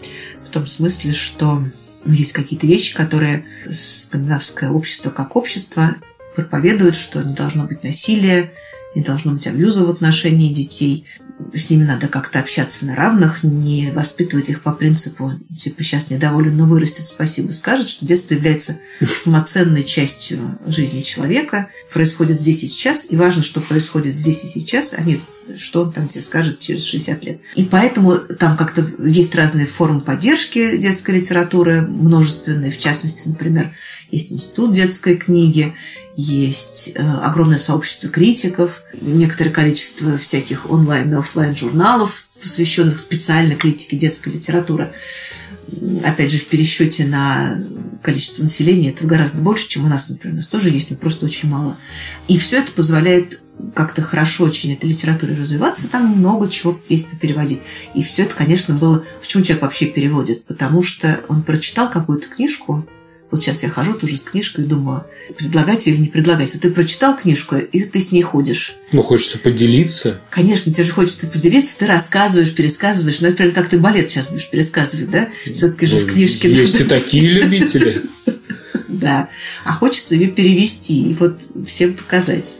в 0.44 0.48
том 0.48 0.66
смысле, 0.66 1.12
что 1.12 1.64
ну, 2.04 2.12
есть 2.12 2.32
какие-то 2.32 2.66
вещи, 2.66 2.94
которые 2.94 3.46
скандинавское 3.70 4.70
общество 4.70 5.10
как 5.10 5.36
общество 5.36 5.96
проповедует, 6.34 6.96
что 6.96 7.22
не 7.22 7.34
должно 7.34 7.64
быть 7.64 7.82
насилия, 7.82 8.52
не 8.98 9.04
должно 9.04 9.32
быть 9.32 9.46
абьюза 9.46 9.84
в 9.84 9.90
отношении 9.90 10.52
детей. 10.52 11.04
С 11.54 11.70
ними 11.70 11.84
надо 11.84 12.08
как-то 12.08 12.40
общаться 12.40 12.84
на 12.84 12.96
равных, 12.96 13.44
не 13.44 13.92
воспитывать 13.92 14.50
их 14.50 14.60
по 14.60 14.72
принципу, 14.72 15.32
типа, 15.56 15.84
сейчас 15.84 16.10
недоволен, 16.10 16.56
но 16.56 16.66
вырастет, 16.66 17.06
спасибо, 17.06 17.52
скажет, 17.52 17.88
что 17.88 18.04
детство 18.04 18.34
является 18.34 18.80
самоценной 19.00 19.84
частью 19.84 20.58
жизни 20.66 21.00
человека, 21.00 21.68
происходит 21.92 22.40
здесь 22.40 22.64
и 22.64 22.66
сейчас, 22.66 23.06
и 23.10 23.16
важно, 23.16 23.44
что 23.44 23.60
происходит 23.60 24.16
здесь 24.16 24.44
и 24.44 24.48
сейчас, 24.48 24.94
а 24.98 25.02
не 25.02 25.20
что 25.56 25.84
он 25.84 25.92
там 25.92 26.08
тебе 26.08 26.22
скажет 26.22 26.58
через 26.58 26.84
60 26.84 27.24
лет. 27.24 27.40
И 27.54 27.64
поэтому 27.64 28.18
там 28.18 28.54
как-то 28.54 28.86
есть 29.02 29.34
разные 29.34 29.66
формы 29.66 30.02
поддержки 30.02 30.76
детской 30.76 31.20
литературы, 31.20 31.80
множественные, 31.80 32.70
в 32.70 32.78
частности, 32.78 33.28
например, 33.28 33.70
есть 34.10 34.32
институт 34.32 34.72
детской 34.72 35.16
книги, 35.16 35.74
есть 36.18 36.94
э, 36.96 37.00
огромное 37.00 37.58
сообщество 37.58 38.08
критиков, 38.08 38.82
некоторое 39.00 39.50
количество 39.50 40.18
всяких 40.18 40.68
онлайн 40.68 41.12
и 41.12 41.16
офлайн 41.16 41.54
журналов, 41.54 42.24
посвященных 42.42 42.98
специальной 42.98 43.54
критике 43.54 43.96
детской 43.96 44.30
литературы. 44.30 44.92
Опять 46.04 46.32
же, 46.32 46.38
в 46.38 46.46
пересчете 46.46 47.06
на 47.06 47.62
количество 48.02 48.42
населения 48.42 48.90
этого 48.90 49.06
гораздо 49.06 49.42
больше, 49.42 49.68
чем 49.68 49.84
у 49.84 49.88
нас, 49.88 50.08
например. 50.08 50.34
У 50.34 50.36
нас 50.38 50.48
тоже 50.48 50.70
есть, 50.70 50.90
но 50.90 50.96
просто 50.96 51.24
очень 51.24 51.48
мало. 51.48 51.76
И 52.26 52.36
все 52.36 52.58
это 52.58 52.72
позволяет 52.72 53.40
как-то 53.76 54.02
хорошо 54.02 54.42
очень 54.42 54.72
этой 54.72 54.86
литературе 54.86 55.36
развиваться, 55.36 55.86
там 55.86 56.16
много 56.16 56.50
чего 56.50 56.80
есть 56.88 57.06
переводить. 57.20 57.60
И 57.94 58.02
все 58.02 58.22
это, 58.22 58.34
конечно, 58.34 58.74
было... 58.74 59.04
Почему 59.20 59.44
человек 59.44 59.62
вообще 59.62 59.86
переводит? 59.86 60.44
Потому 60.46 60.82
что 60.82 61.20
он 61.28 61.44
прочитал 61.44 61.88
какую-то 61.88 62.28
книжку, 62.28 62.88
вот 63.30 63.42
сейчас 63.42 63.62
я 63.62 63.68
хожу 63.68 63.94
тоже 63.94 64.16
с 64.16 64.22
книжкой 64.22 64.64
и 64.64 64.68
думаю, 64.68 65.04
предлагать 65.36 65.86
или 65.86 65.96
не 65.96 66.08
предлагать. 66.08 66.54
Вот 66.54 66.62
ты 66.62 66.70
прочитал 66.70 67.16
книжку, 67.16 67.56
и 67.56 67.80
ты 67.84 68.00
с 68.00 68.10
ней 68.10 68.22
ходишь. 68.22 68.76
Ну, 68.92 69.02
хочется 69.02 69.38
поделиться. 69.38 70.20
Конечно, 70.30 70.72
тебе 70.72 70.84
же 70.84 70.92
хочется 70.92 71.26
поделиться, 71.26 71.78
ты 71.78 71.86
рассказываешь, 71.86 72.54
пересказываешь. 72.54 73.20
Ну, 73.20 73.28
например, 73.28 73.52
как 73.52 73.68
ты 73.68 73.78
балет 73.78 74.10
сейчас 74.10 74.28
будешь 74.28 74.48
пересказывать, 74.48 75.10
да? 75.10 75.28
Все-таки 75.44 75.86
же 75.86 75.98
в 75.98 76.06
ну, 76.06 76.12
книжке... 76.12 76.50
Есть 76.50 76.80
и 76.80 76.84
такие 76.84 77.28
любители. 77.28 78.02
Да. 78.88 79.28
А 79.64 79.74
хочется 79.74 80.14
ее 80.14 80.28
перевести 80.28 81.10
и 81.10 81.14
вот 81.14 81.42
всем 81.66 81.94
показать. 81.94 82.56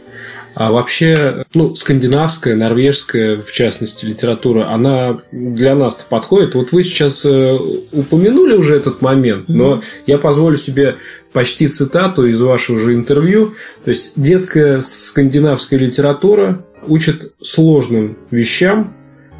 А 0.59 0.73
вообще, 0.73 1.45
ну, 1.53 1.73
скандинавская, 1.73 2.53
норвежская, 2.53 3.41
в 3.41 3.49
частности, 3.49 4.05
литература, 4.05 4.69
она 4.73 5.21
для 5.31 5.73
нас-то 5.73 6.03
подходит. 6.03 6.53
Вот 6.53 6.73
вы 6.73 6.83
сейчас 6.83 7.23
э, 7.25 7.57
упомянули 7.93 8.57
уже 8.57 8.75
этот 8.75 9.01
момент, 9.01 9.47
но 9.47 9.81
я 10.05 10.17
позволю 10.17 10.57
себе 10.57 10.97
почти 11.31 11.69
цитату 11.69 12.25
из 12.25 12.41
вашего 12.41 12.77
же 12.77 12.93
интервью. 12.93 13.53
То 13.85 13.91
есть, 13.91 14.21
детская 14.21 14.81
скандинавская 14.81 15.79
литература 15.79 16.65
учит 16.85 17.31
сложным 17.41 18.17
вещам, 18.29 18.97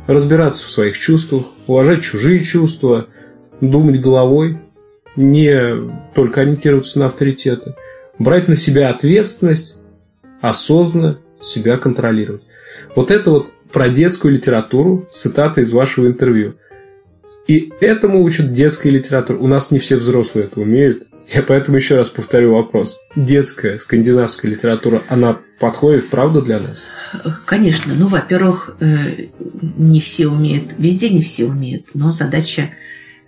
разбираться 0.08 0.66
в 0.66 0.70
своих 0.70 0.98
чувствах, 0.98 1.44
уважать 1.68 2.02
чужие 2.02 2.40
чувства, 2.40 3.08
думать 3.60 4.00
головой, 4.00 4.58
не 5.18 5.86
только 6.16 6.40
ориентироваться 6.40 6.98
на 6.98 7.08
авторитеты, 7.08 7.76
брать 8.20 8.48
на 8.48 8.56
себя 8.56 8.90
ответственность 8.90 9.79
осознанно 10.42 11.20
себя 11.42 11.78
контролировать. 11.78 12.44
Вот 12.96 13.12
это 13.12 13.32
вот 13.32 13.52
про 13.72 13.90
детскую 13.90 14.34
литературу, 14.34 15.08
цитата 15.12 15.62
из 15.62 15.72
вашего 15.72 16.08
интервью. 16.08 16.56
И 17.48 17.72
этому 17.82 18.24
учат 18.24 18.52
детская 18.52 18.90
литература. 18.90 19.38
У 19.38 19.48
нас 19.48 19.72
не 19.72 19.80
все 19.80 19.96
взрослые 19.96 20.46
это 20.46 20.60
умеют. 20.60 21.08
Я 21.28 21.44
поэтому 21.44 21.78
еще 21.78 21.96
раз 21.96 22.10
повторю 22.10 22.56
вопрос. 22.56 23.00
Детская 23.16 23.78
скандинавская 23.78 24.50
литература, 24.50 25.04
она 25.08 25.40
подходит, 25.60 26.10
правда, 26.10 26.42
для 26.42 26.60
нас? 26.60 26.86
Конечно. 27.46 27.94
Ну, 27.96 28.08
во-первых, 28.08 28.76
э, 28.80 29.28
не 29.78 30.00
все 30.00 30.28
умеют, 30.28 30.74
везде 30.78 31.10
не 31.10 31.22
все 31.22 31.46
умеют, 31.46 31.90
но 31.94 32.12
задача 32.12 32.72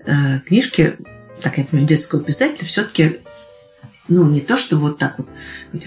э, 0.06 0.40
книжки, 0.48 0.96
так 1.42 1.58
я 1.60 1.64
понимаю, 1.64 1.88
детского 1.88 2.24
писателя 2.24 2.66
все-таки 2.66 3.20
ну, 4.12 4.30
не 4.30 4.42
то, 4.42 4.58
чтобы 4.58 4.84
вот 4.84 4.98
так 4.98 5.18
вот, 5.18 5.30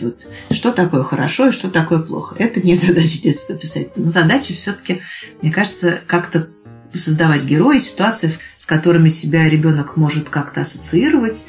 вот, 0.01 0.27
что 0.51 0.73
такое 0.73 1.03
хорошо 1.03 1.49
и 1.49 1.53
что 1.53 1.71
такое 1.71 1.99
плохо. 1.99 2.35
Это 2.39 2.61
не 2.61 2.75
задача 2.77 3.21
детства 3.21 3.55
писать. 3.55 3.91
Но 3.97 4.09
задача 4.09 4.55
все-таки, 4.55 5.03
мне 5.43 5.53
кажется, 5.53 6.01
как-то 6.07 6.49
создавать 6.95 7.45
герои, 7.45 7.79
ситуации, 7.79 8.33
с 8.57 8.65
которыми 8.65 9.09
себя 9.09 9.49
ребенок 9.49 9.97
может 9.97 10.31
как-то 10.31 10.63
ассоциировать, 10.63 11.45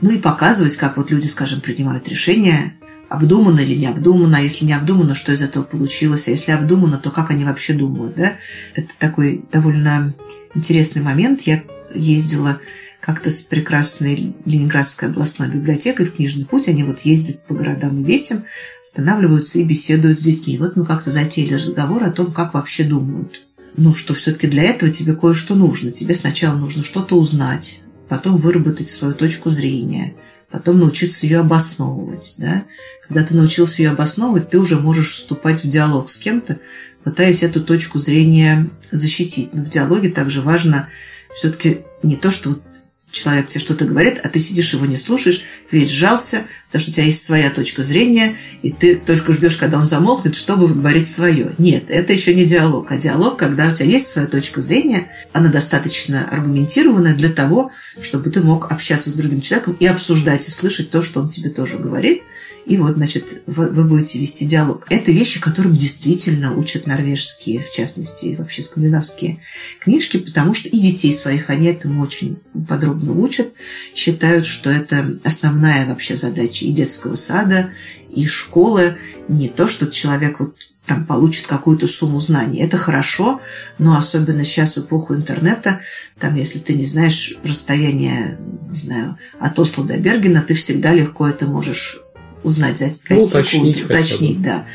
ну 0.00 0.10
и 0.10 0.18
показывать, 0.18 0.76
как 0.76 0.96
вот 0.96 1.10
люди, 1.10 1.26
скажем, 1.26 1.60
принимают 1.60 2.08
решения, 2.08 2.74
обдуманно 3.08 3.60
или 3.60 3.74
не 3.74 3.86
обдуманно, 3.86 4.38
а 4.38 4.40
если 4.40 4.64
не 4.64 4.72
обдуманно, 4.72 5.14
что 5.14 5.32
из 5.32 5.42
этого 5.42 5.64
получилось, 5.64 6.28
а 6.28 6.30
если 6.30 6.52
обдуманно, 6.52 6.98
то 6.98 7.10
как 7.10 7.30
они 7.30 7.44
вообще 7.44 7.74
думают, 7.74 8.16
да? 8.16 8.32
Это 8.74 8.88
такой 8.98 9.44
довольно 9.52 10.14
интересный 10.54 11.02
момент. 11.02 11.42
Я 11.42 11.62
ездила 11.94 12.60
как-то 13.06 13.30
с 13.30 13.40
прекрасной 13.40 14.34
Ленинградской 14.44 15.08
областной 15.08 15.48
библиотекой 15.48 16.06
в 16.06 16.16
Книжный 16.16 16.44
путь. 16.44 16.66
Они 16.66 16.82
вот 16.82 17.02
ездят 17.02 17.46
по 17.46 17.54
городам 17.54 18.00
и 18.00 18.04
весям, 18.04 18.42
останавливаются 18.82 19.60
и 19.60 19.64
беседуют 19.64 20.18
с 20.18 20.24
детьми. 20.24 20.58
Вот 20.58 20.74
мы 20.74 20.84
как-то 20.84 21.12
затеяли 21.12 21.54
разговор 21.54 22.02
о 22.02 22.10
том, 22.10 22.32
как 22.32 22.54
вообще 22.54 22.82
думают. 22.82 23.46
Ну, 23.76 23.94
что 23.94 24.14
все-таки 24.14 24.48
для 24.48 24.64
этого 24.64 24.90
тебе 24.90 25.14
кое-что 25.14 25.54
нужно. 25.54 25.92
Тебе 25.92 26.16
сначала 26.16 26.56
нужно 26.56 26.82
что-то 26.82 27.16
узнать, 27.16 27.80
потом 28.08 28.38
выработать 28.38 28.88
свою 28.88 29.14
точку 29.14 29.50
зрения, 29.50 30.16
потом 30.50 30.80
научиться 30.80 31.26
ее 31.26 31.38
обосновывать. 31.38 32.34
Да? 32.38 32.64
Когда 33.06 33.24
ты 33.24 33.36
научился 33.36 33.82
ее 33.82 33.90
обосновывать, 33.90 34.50
ты 34.50 34.58
уже 34.58 34.80
можешь 34.80 35.12
вступать 35.12 35.62
в 35.62 35.68
диалог 35.68 36.08
с 36.08 36.16
кем-то, 36.16 36.58
пытаясь 37.04 37.44
эту 37.44 37.62
точку 37.62 38.00
зрения 38.00 38.68
защитить. 38.90 39.50
Но 39.52 39.62
в 39.62 39.68
диалоге 39.68 40.08
также 40.08 40.42
важно 40.42 40.88
все-таки 41.32 41.82
не 42.02 42.16
то, 42.16 42.32
что 42.32 42.48
вот 42.48 42.62
человек 43.10 43.48
тебе 43.48 43.60
что-то 43.60 43.84
говорит, 43.84 44.20
а 44.22 44.28
ты 44.28 44.40
сидишь 44.40 44.74
его 44.74 44.86
не 44.86 44.96
слушаешь, 44.96 45.44
весь 45.70 45.90
сжался, 45.90 46.46
потому 46.76 46.80
что 46.82 46.90
у 46.90 46.94
тебя 46.94 47.04
есть 47.04 47.24
своя 47.24 47.50
точка 47.50 47.82
зрения, 47.82 48.36
и 48.62 48.70
ты 48.70 48.96
только 48.96 49.32
ждешь, 49.32 49.56
когда 49.56 49.78
он 49.78 49.86
замолкнет, 49.86 50.34
чтобы 50.34 50.68
говорить 50.68 51.06
свое. 51.06 51.54
Нет, 51.56 51.84
это 51.88 52.12
еще 52.12 52.34
не 52.34 52.44
диалог, 52.44 52.90
а 52.92 52.98
диалог, 52.98 53.38
когда 53.38 53.68
у 53.68 53.74
тебя 53.74 53.88
есть 53.88 54.08
своя 54.08 54.26
точка 54.28 54.60
зрения, 54.60 55.08
она 55.32 55.48
достаточно 55.48 56.28
аргументированная 56.28 57.14
для 57.14 57.30
того, 57.30 57.70
чтобы 58.02 58.30
ты 58.30 58.42
мог 58.42 58.70
общаться 58.70 59.08
с 59.08 59.14
другим 59.14 59.40
человеком 59.40 59.76
и 59.80 59.86
обсуждать, 59.86 60.46
и 60.46 60.50
слышать 60.50 60.90
то, 60.90 61.00
что 61.00 61.20
он 61.20 61.30
тебе 61.30 61.50
тоже 61.50 61.78
говорит– 61.78 62.22
и 62.66 62.76
вот, 62.78 62.94
значит, 62.94 63.42
вы, 63.46 63.70
вы 63.70 63.84
будете 63.84 64.18
вести 64.18 64.44
диалог. 64.44 64.86
Это 64.90 65.12
вещи, 65.12 65.40
которым 65.40 65.76
действительно 65.76 66.56
учат 66.56 66.86
норвежские, 66.86 67.62
в 67.62 67.70
частности, 67.70 68.34
вообще 68.36 68.62
скандинавские 68.62 69.40
книжки, 69.78 70.16
потому 70.16 70.52
что 70.52 70.68
и 70.68 70.78
детей 70.78 71.12
своих 71.12 71.48
они 71.48 71.68
этому 71.68 72.02
очень 72.02 72.38
подробно 72.68 73.12
учат, 73.12 73.52
считают, 73.94 74.46
что 74.46 74.68
это 74.68 75.16
основная 75.22 75.86
вообще 75.86 76.16
задача 76.16 76.65
и 76.66 76.72
детского 76.72 77.14
сада, 77.14 77.70
и 78.10 78.26
школы. 78.26 78.96
Не 79.28 79.48
то, 79.48 79.68
что 79.68 79.86
человек 79.86 80.40
вот 80.40 80.56
там 80.86 81.04
получит 81.04 81.46
какую-то 81.46 81.86
сумму 81.86 82.20
знаний. 82.20 82.60
Это 82.60 82.76
хорошо, 82.76 83.40
но 83.78 83.96
особенно 83.96 84.44
сейчас 84.44 84.76
в 84.76 84.86
эпоху 84.86 85.14
интернета, 85.14 85.80
там, 86.18 86.36
если 86.36 86.60
ты 86.60 86.74
не 86.74 86.86
знаешь 86.86 87.34
расстояние, 87.42 88.38
не 88.68 88.76
знаю, 88.76 89.18
от 89.40 89.58
Осло 89.58 89.84
до 89.84 89.98
Бергена, 89.98 90.42
ты 90.42 90.54
всегда 90.54 90.94
легко 90.94 91.26
это 91.26 91.46
можешь 91.46 92.00
узнать 92.44 92.78
за 92.78 92.90
5 92.90 93.18
ну, 93.18 93.26
секунд. 93.26 93.76
Уточнить, 93.84 94.42
да. 94.42 94.66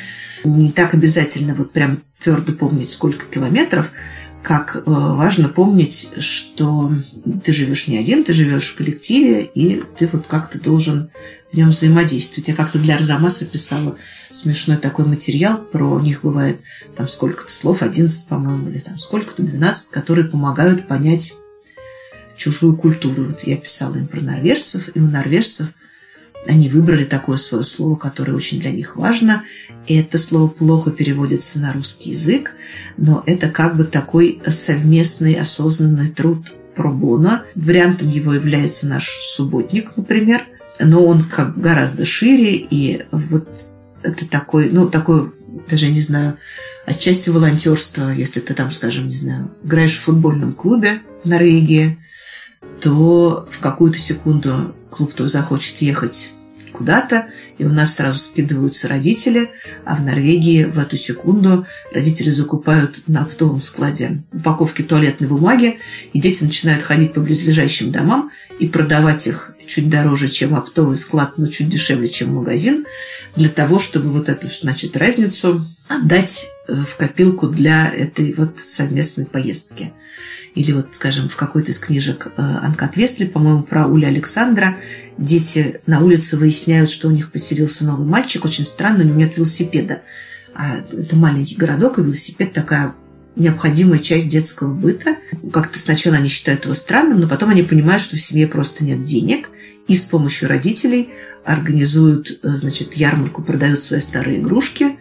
Не 0.43 0.71
так 0.71 0.93
обязательно 0.93 1.55
вот 1.55 1.71
прям 1.71 2.03
твердо 2.21 2.53
помнить, 2.53 2.91
сколько 2.91 3.25
километров, 3.27 3.91
как 4.43 4.75
э, 4.75 4.81
важно 4.85 5.49
помнить, 5.49 6.09
что 6.19 6.91
ты 7.43 7.53
живешь 7.53 7.87
не 7.87 7.97
один, 7.97 8.23
ты 8.23 8.33
живешь 8.33 8.69
в 8.69 8.75
коллективе, 8.75 9.43
и 9.43 9.83
ты 9.97 10.09
вот 10.11 10.25
как-то 10.27 10.59
должен 10.59 11.11
в 11.51 11.57
нем 11.57 11.69
взаимодействовать. 11.69 12.47
Я 12.47 12.55
как-то 12.55 12.79
для 12.79 12.95
Арзамаса 12.95 13.45
писала 13.45 13.97
смешной 14.29 14.77
такой 14.77 15.05
материал, 15.05 15.57
про 15.57 15.99
них 15.99 16.21
бывает 16.23 16.59
там 16.95 17.07
сколько-то 17.07 17.51
слов, 17.51 17.81
11, 17.81 18.27
по-моему, 18.27 18.69
или 18.69 18.79
там 18.79 18.97
сколько-то, 18.97 19.43
12, 19.43 19.89
которые 19.89 20.27
помогают 20.27 20.87
понять 20.87 21.33
чужую 22.35 22.75
культуру. 22.75 23.25
Вот 23.25 23.41
я 23.41 23.57
писала 23.57 23.97
им 23.97 24.07
про 24.07 24.21
норвежцев, 24.21 24.89
и 24.95 24.99
у 24.99 25.07
норвежцев 25.07 25.73
они 26.47 26.69
выбрали 26.69 27.03
такое 27.03 27.37
свое 27.37 27.63
слово, 27.63 27.95
которое 27.95 28.33
очень 28.33 28.59
для 28.59 28.71
них 28.71 28.95
важно. 28.95 29.43
И 29.87 29.97
это 29.97 30.17
слово 30.17 30.47
плохо 30.47 30.91
переводится 30.91 31.59
на 31.59 31.73
русский 31.73 32.11
язык, 32.11 32.53
но 32.97 33.23
это 33.25 33.49
как 33.49 33.77
бы 33.77 33.83
такой 33.83 34.41
совместный 34.47 35.35
осознанный 35.35 36.09
труд 36.09 36.53
пробона. 36.75 37.43
Вариантом 37.55 38.09
его 38.09 38.33
является 38.33 38.87
наш 38.87 39.09
субботник, 39.09 39.97
например, 39.97 40.43
но 40.79 41.05
он 41.05 41.23
как 41.23 41.59
гораздо 41.59 42.05
шире, 42.05 42.55
и 42.55 43.05
вот 43.11 43.67
это 44.03 44.27
такой, 44.27 44.69
ну, 44.69 44.89
такой, 44.89 45.31
даже 45.69 45.85
я 45.85 45.91
не 45.91 46.01
знаю, 46.01 46.37
отчасти 46.85 47.29
волонтерство, 47.29 48.11
если 48.11 48.39
ты 48.39 48.53
там, 48.53 48.71
скажем, 48.71 49.07
не 49.07 49.15
знаю, 49.15 49.51
играешь 49.63 49.97
в 49.97 50.01
футбольном 50.01 50.53
клубе 50.53 51.01
в 51.23 51.27
Норвегии, 51.27 51.99
то 52.81 53.47
в 53.49 53.59
какую-то 53.59 53.99
секунду 53.99 54.75
клуб 54.91 55.13
то 55.13 55.27
захочет 55.27 55.77
ехать 55.77 56.33
куда-то, 56.71 57.27
и 57.57 57.65
у 57.65 57.69
нас 57.69 57.95
сразу 57.95 58.17
скидываются 58.17 58.87
родители, 58.87 59.51
а 59.85 59.95
в 59.95 60.01
Норвегии 60.01 60.63
в 60.63 60.79
эту 60.79 60.97
секунду 60.97 61.67
родители 61.93 62.29
закупают 62.29 63.03
на 63.07 63.23
оптовом 63.23 63.61
складе 63.61 64.23
упаковки 64.31 64.81
туалетной 64.81 65.27
бумаги, 65.27 65.79
и 66.13 66.19
дети 66.19 66.43
начинают 66.43 66.81
ходить 66.81 67.13
по 67.13 67.21
близлежащим 67.21 67.91
домам 67.91 68.31
и 68.59 68.67
продавать 68.67 69.27
их 69.27 69.53
чуть 69.67 69.89
дороже, 69.89 70.27
чем 70.27 70.55
оптовый 70.55 70.97
склад, 70.97 71.37
но 71.37 71.47
чуть 71.47 71.69
дешевле, 71.69 72.09
чем 72.09 72.35
магазин, 72.35 72.85
для 73.35 73.49
того, 73.49 73.79
чтобы 73.79 74.09
вот 74.11 74.27
эту, 74.27 74.47
значит, 74.47 74.97
разницу 74.97 75.65
отдать 75.87 76.47
э, 76.67 76.73
в 76.73 76.95
копилку 76.95 77.47
для 77.47 77.89
этой 77.93 78.33
вот 78.33 78.59
совместной 78.59 79.25
поездки 79.25 79.93
или 80.55 80.73
вот, 80.73 80.89
скажем, 80.91 81.29
в 81.29 81.35
какой-то 81.35 81.71
из 81.71 81.79
книжек 81.79 82.27
э, 82.27 82.31
Анкат 82.41 82.97
Вестли, 82.97 83.25
по-моему, 83.25 83.63
про 83.63 83.87
Уля 83.87 84.07
Александра, 84.07 84.77
дети 85.17 85.81
на 85.87 86.01
улице 86.01 86.37
выясняют, 86.37 86.89
что 86.89 87.07
у 87.07 87.11
них 87.11 87.31
поселился 87.31 87.85
новый 87.85 88.05
мальчик, 88.05 88.43
очень 88.43 88.65
странно, 88.65 89.03
у 89.03 89.07
него 89.07 89.17
нет 89.17 89.37
велосипеда. 89.37 90.01
А 90.53 90.79
это 90.79 91.15
маленький 91.15 91.55
городок, 91.55 91.99
и 91.99 92.01
велосипед 92.01 92.51
такая 92.51 92.95
необходимая 93.37 93.99
часть 93.99 94.27
детского 94.27 94.73
быта. 94.73 95.15
Как-то 95.53 95.79
сначала 95.79 96.17
они 96.17 96.27
считают 96.27 96.65
его 96.65 96.73
странным, 96.73 97.21
но 97.21 97.29
потом 97.29 97.49
они 97.49 97.63
понимают, 97.63 98.01
что 98.01 98.17
в 98.17 98.21
семье 98.21 98.47
просто 98.47 98.83
нет 98.83 99.03
денег, 99.03 99.49
и 99.87 99.95
с 99.95 100.03
помощью 100.03 100.49
родителей 100.49 101.09
организуют, 101.45 102.39
э, 102.43 102.49
значит, 102.49 102.95
ярмарку, 102.95 103.41
продают 103.41 103.79
свои 103.79 104.01
старые 104.01 104.39
игрушки 104.39 104.97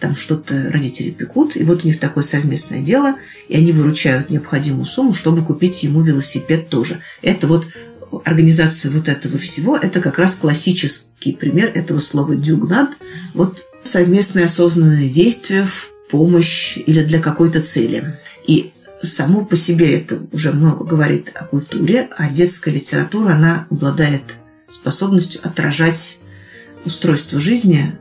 там 0.00 0.16
что-то 0.16 0.70
родители 0.70 1.10
пекут, 1.10 1.56
и 1.56 1.62
вот 1.62 1.84
у 1.84 1.86
них 1.86 2.00
такое 2.00 2.24
совместное 2.24 2.80
дело, 2.80 3.16
и 3.48 3.56
они 3.56 3.72
выручают 3.72 4.30
необходимую 4.30 4.86
сумму, 4.86 5.12
чтобы 5.12 5.44
купить 5.44 5.82
ему 5.82 6.02
велосипед 6.02 6.68
тоже. 6.68 7.00
Это 7.22 7.46
вот 7.46 7.66
организация 8.24 8.90
вот 8.90 9.08
этого 9.08 9.38
всего, 9.38 9.76
это 9.76 10.00
как 10.00 10.18
раз 10.18 10.34
классический 10.36 11.32
пример 11.32 11.70
этого 11.74 11.98
слова 12.00 12.34
«дюгнад», 12.34 12.90
вот 13.34 13.64
совместное 13.82 14.46
осознанное 14.46 15.08
действие 15.08 15.64
в 15.64 15.90
помощь 16.10 16.76
или 16.76 17.04
для 17.04 17.20
какой-то 17.20 17.60
цели. 17.60 18.18
И 18.46 18.72
само 19.02 19.44
по 19.44 19.56
себе 19.56 19.96
это 19.98 20.20
уже 20.32 20.52
много 20.52 20.84
говорит 20.84 21.30
о 21.34 21.44
культуре, 21.44 22.08
а 22.16 22.28
детская 22.30 22.72
литература, 22.72 23.32
она 23.34 23.66
обладает 23.70 24.22
способностью 24.68 25.40
отражать 25.44 26.18
устройство 26.84 27.40
жизни 27.40 27.96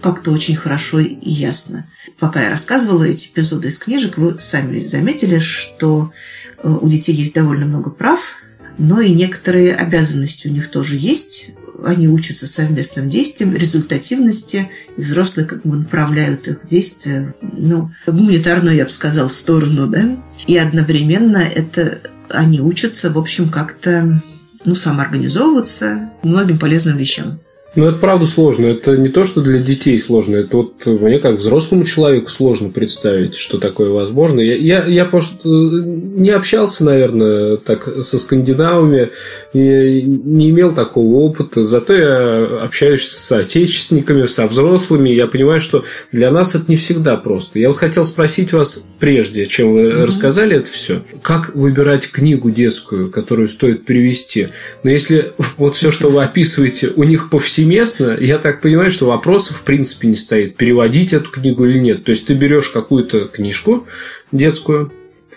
как-то 0.00 0.30
очень 0.30 0.56
хорошо 0.56 1.00
и 1.00 1.30
ясно. 1.30 1.86
Пока 2.18 2.42
я 2.42 2.50
рассказывала 2.50 3.04
эти 3.04 3.28
эпизоды 3.28 3.68
из 3.68 3.78
книжек, 3.78 4.18
вы 4.18 4.38
сами 4.38 4.86
заметили, 4.86 5.38
что 5.38 6.12
э, 6.58 6.68
у 6.68 6.88
детей 6.88 7.14
есть 7.14 7.34
довольно 7.34 7.66
много 7.66 7.90
прав, 7.90 8.36
но 8.78 9.00
и 9.00 9.12
некоторые 9.12 9.74
обязанности 9.74 10.48
у 10.48 10.50
них 10.50 10.70
тоже 10.70 10.96
есть. 10.96 11.50
Они 11.84 12.08
учатся 12.08 12.46
совместным 12.46 13.10
действиям, 13.10 13.54
результативности, 13.54 14.70
и 14.96 15.00
взрослые 15.00 15.46
как 15.46 15.62
бы 15.62 15.76
направляют 15.76 16.48
их 16.48 16.66
действия, 16.66 17.34
ну, 17.40 17.90
гуманитарную, 18.06 18.76
я 18.76 18.84
бы 18.84 18.90
сказала, 18.90 19.28
сторону, 19.28 19.86
да. 19.86 20.16
И 20.46 20.56
одновременно 20.56 21.38
это 21.38 22.00
они 22.30 22.60
учатся, 22.60 23.10
в 23.10 23.18
общем, 23.18 23.50
как-то 23.50 24.22
ну, 24.64 24.74
самоорганизовываться 24.74 26.10
многим 26.22 26.58
полезным 26.58 26.96
вещам. 26.96 27.40
Ну, 27.76 27.88
это 27.88 27.98
правда 27.98 28.24
сложно. 28.24 28.66
Это 28.66 28.96
не 28.96 29.10
то, 29.10 29.24
что 29.24 29.42
для 29.42 29.58
детей 29.58 29.98
сложно. 29.98 30.36
Это 30.36 30.56
вот 30.56 30.86
мне 30.86 31.18
как 31.18 31.36
взрослому 31.36 31.84
человеку 31.84 32.30
сложно 32.30 32.70
представить, 32.70 33.36
что 33.36 33.58
такое 33.58 33.90
возможно. 33.90 34.40
Я, 34.40 34.56
я, 34.56 34.84
я 34.86 35.04
просто 35.04 35.36
э, 35.44 35.82
не 35.84 36.30
общался, 36.30 36.84
наверное, 36.84 37.58
так 37.58 37.86
со 38.00 38.18
скандинавами, 38.18 39.10
и 39.52 40.02
не 40.02 40.50
имел 40.50 40.74
такого 40.74 41.16
опыта. 41.16 41.66
Зато 41.66 41.92
я 41.92 42.62
общаюсь 42.62 43.08
с 43.08 43.30
отечественниками, 43.30 44.24
со 44.24 44.46
взрослыми. 44.46 45.10
Я 45.10 45.26
понимаю, 45.26 45.60
что 45.60 45.84
для 46.12 46.30
нас 46.30 46.54
это 46.54 46.64
не 46.68 46.76
всегда 46.76 47.16
просто. 47.16 47.58
Я 47.58 47.68
вот 47.68 47.76
хотел 47.76 48.06
спросить 48.06 48.54
вас 48.54 48.86
прежде, 48.98 49.44
чем 49.44 49.74
вы 49.74 49.80
mm-hmm. 49.82 50.04
рассказали 50.04 50.56
это 50.56 50.70
все, 50.70 51.02
как 51.20 51.54
выбирать 51.54 52.10
книгу 52.10 52.50
детскую, 52.50 53.10
которую 53.10 53.48
стоит 53.48 53.84
привести. 53.84 54.48
Но 54.82 54.90
если 54.90 55.34
вот 55.58 55.74
все, 55.74 55.90
что 55.90 56.08
вы 56.08 56.22
описываете, 56.22 56.92
у 56.96 57.02
них 57.02 57.28
повсеместно 57.28 57.65
повсеместно, 57.66 58.16
я 58.20 58.38
так 58.38 58.60
понимаю, 58.60 58.90
что 58.90 59.06
вопросов 59.06 59.58
в 59.58 59.62
принципе 59.62 60.08
не 60.08 60.16
стоит, 60.16 60.56
переводить 60.56 61.12
эту 61.12 61.30
книгу 61.30 61.64
или 61.64 61.78
нет. 61.78 62.04
То 62.04 62.10
есть 62.10 62.26
ты 62.26 62.34
берешь 62.34 62.68
какую-то 62.68 63.26
книжку 63.26 63.86
детскую, 64.32 64.92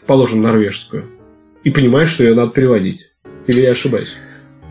положим, 0.06 0.42
норвежскую, 0.42 1.10
и 1.64 1.72
понимаешь, 1.72 2.10
что 2.10 2.24
ее 2.24 2.36
надо 2.36 2.52
переводить. 2.52 3.08
Или 3.48 3.62
я 3.62 3.72
ошибаюсь? 3.72 4.16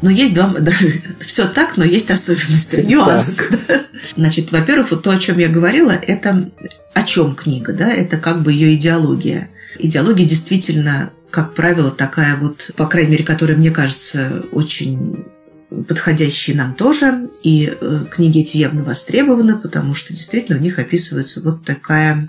Но 0.03 0.11
есть 0.11 0.35
два... 0.35 0.55
Да, 0.59 0.73
все 1.21 1.49
так, 1.49 1.77
но 1.77 1.85
есть 1.85 2.11
особенности, 2.11 2.77
нюансы. 2.77 3.43
Да. 3.67 3.83
Значит, 4.17 4.53
во-первых, 4.53 4.93
вот 4.93 5.03
то, 5.03 5.11
о 5.11 5.19
чем 5.19 5.39
я 5.39 5.49
говорила, 5.49 5.91
это 5.91 6.51
о 6.95 7.03
чем 7.03 7.35
книга, 7.35 7.73
да? 7.73 7.91
Это 7.91 8.19
как 8.19 8.43
бы 8.43 8.53
ее 8.53 8.75
идеология. 8.75 9.49
Идеология 9.79 10.27
действительно, 10.27 11.11
как 11.31 11.55
правило, 11.55 11.91
такая 11.91 12.37
вот, 12.37 12.71
по 12.77 12.87
крайней 12.87 13.13
мере, 13.13 13.25
которая, 13.25 13.57
мне 13.57 13.73
кажется, 13.73 14.45
очень 14.53 15.27
подходящие 15.71 16.57
нам 16.57 16.75
тоже. 16.75 17.29
И 17.43 17.71
э, 17.71 18.05
книги 18.11 18.41
эти 18.41 18.57
явно 18.57 18.83
востребованы, 18.83 19.59
потому 19.59 19.95
что 19.95 20.15
действительно 20.15 20.59
в 20.59 20.63
них 20.63 20.79
описывается 20.79 21.41
вот 21.43 21.65
такая 21.65 22.27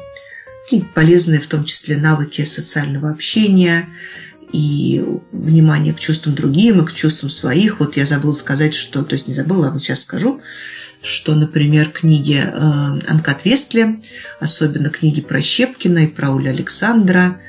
какие-то 0.65 0.87
полезные, 0.93 1.39
в 1.39 1.47
том 1.47 1.65
числе, 1.65 1.97
навыки 1.97 2.45
социального 2.45 3.09
общения 3.09 3.89
и 4.51 5.03
внимание 5.31 5.93
к 5.93 5.99
чувствам 5.99 6.35
другим 6.35 6.81
и 6.81 6.85
к 6.85 6.93
чувствам 6.93 7.29
своих. 7.29 7.79
Вот 7.79 7.97
я 7.97 8.05
забыла 8.05 8.33
сказать, 8.33 8.73
что, 8.73 9.03
то 9.03 9.13
есть 9.13 9.27
не 9.27 9.33
забыла, 9.33 9.67
а 9.67 9.71
вот 9.71 9.81
сейчас 9.81 10.03
скажу, 10.03 10.41
что, 11.01 11.33
например, 11.35 11.89
книги 11.89 12.43
э, 12.43 12.49
Анкат 13.07 13.45
Вестли, 13.45 13.99
особенно 14.39 14.89
книги 14.89 15.21
про 15.21 15.41
Щепкина 15.41 16.05
и 16.05 16.07
про 16.07 16.31
Уля 16.31 16.49
Александра, 16.49 17.39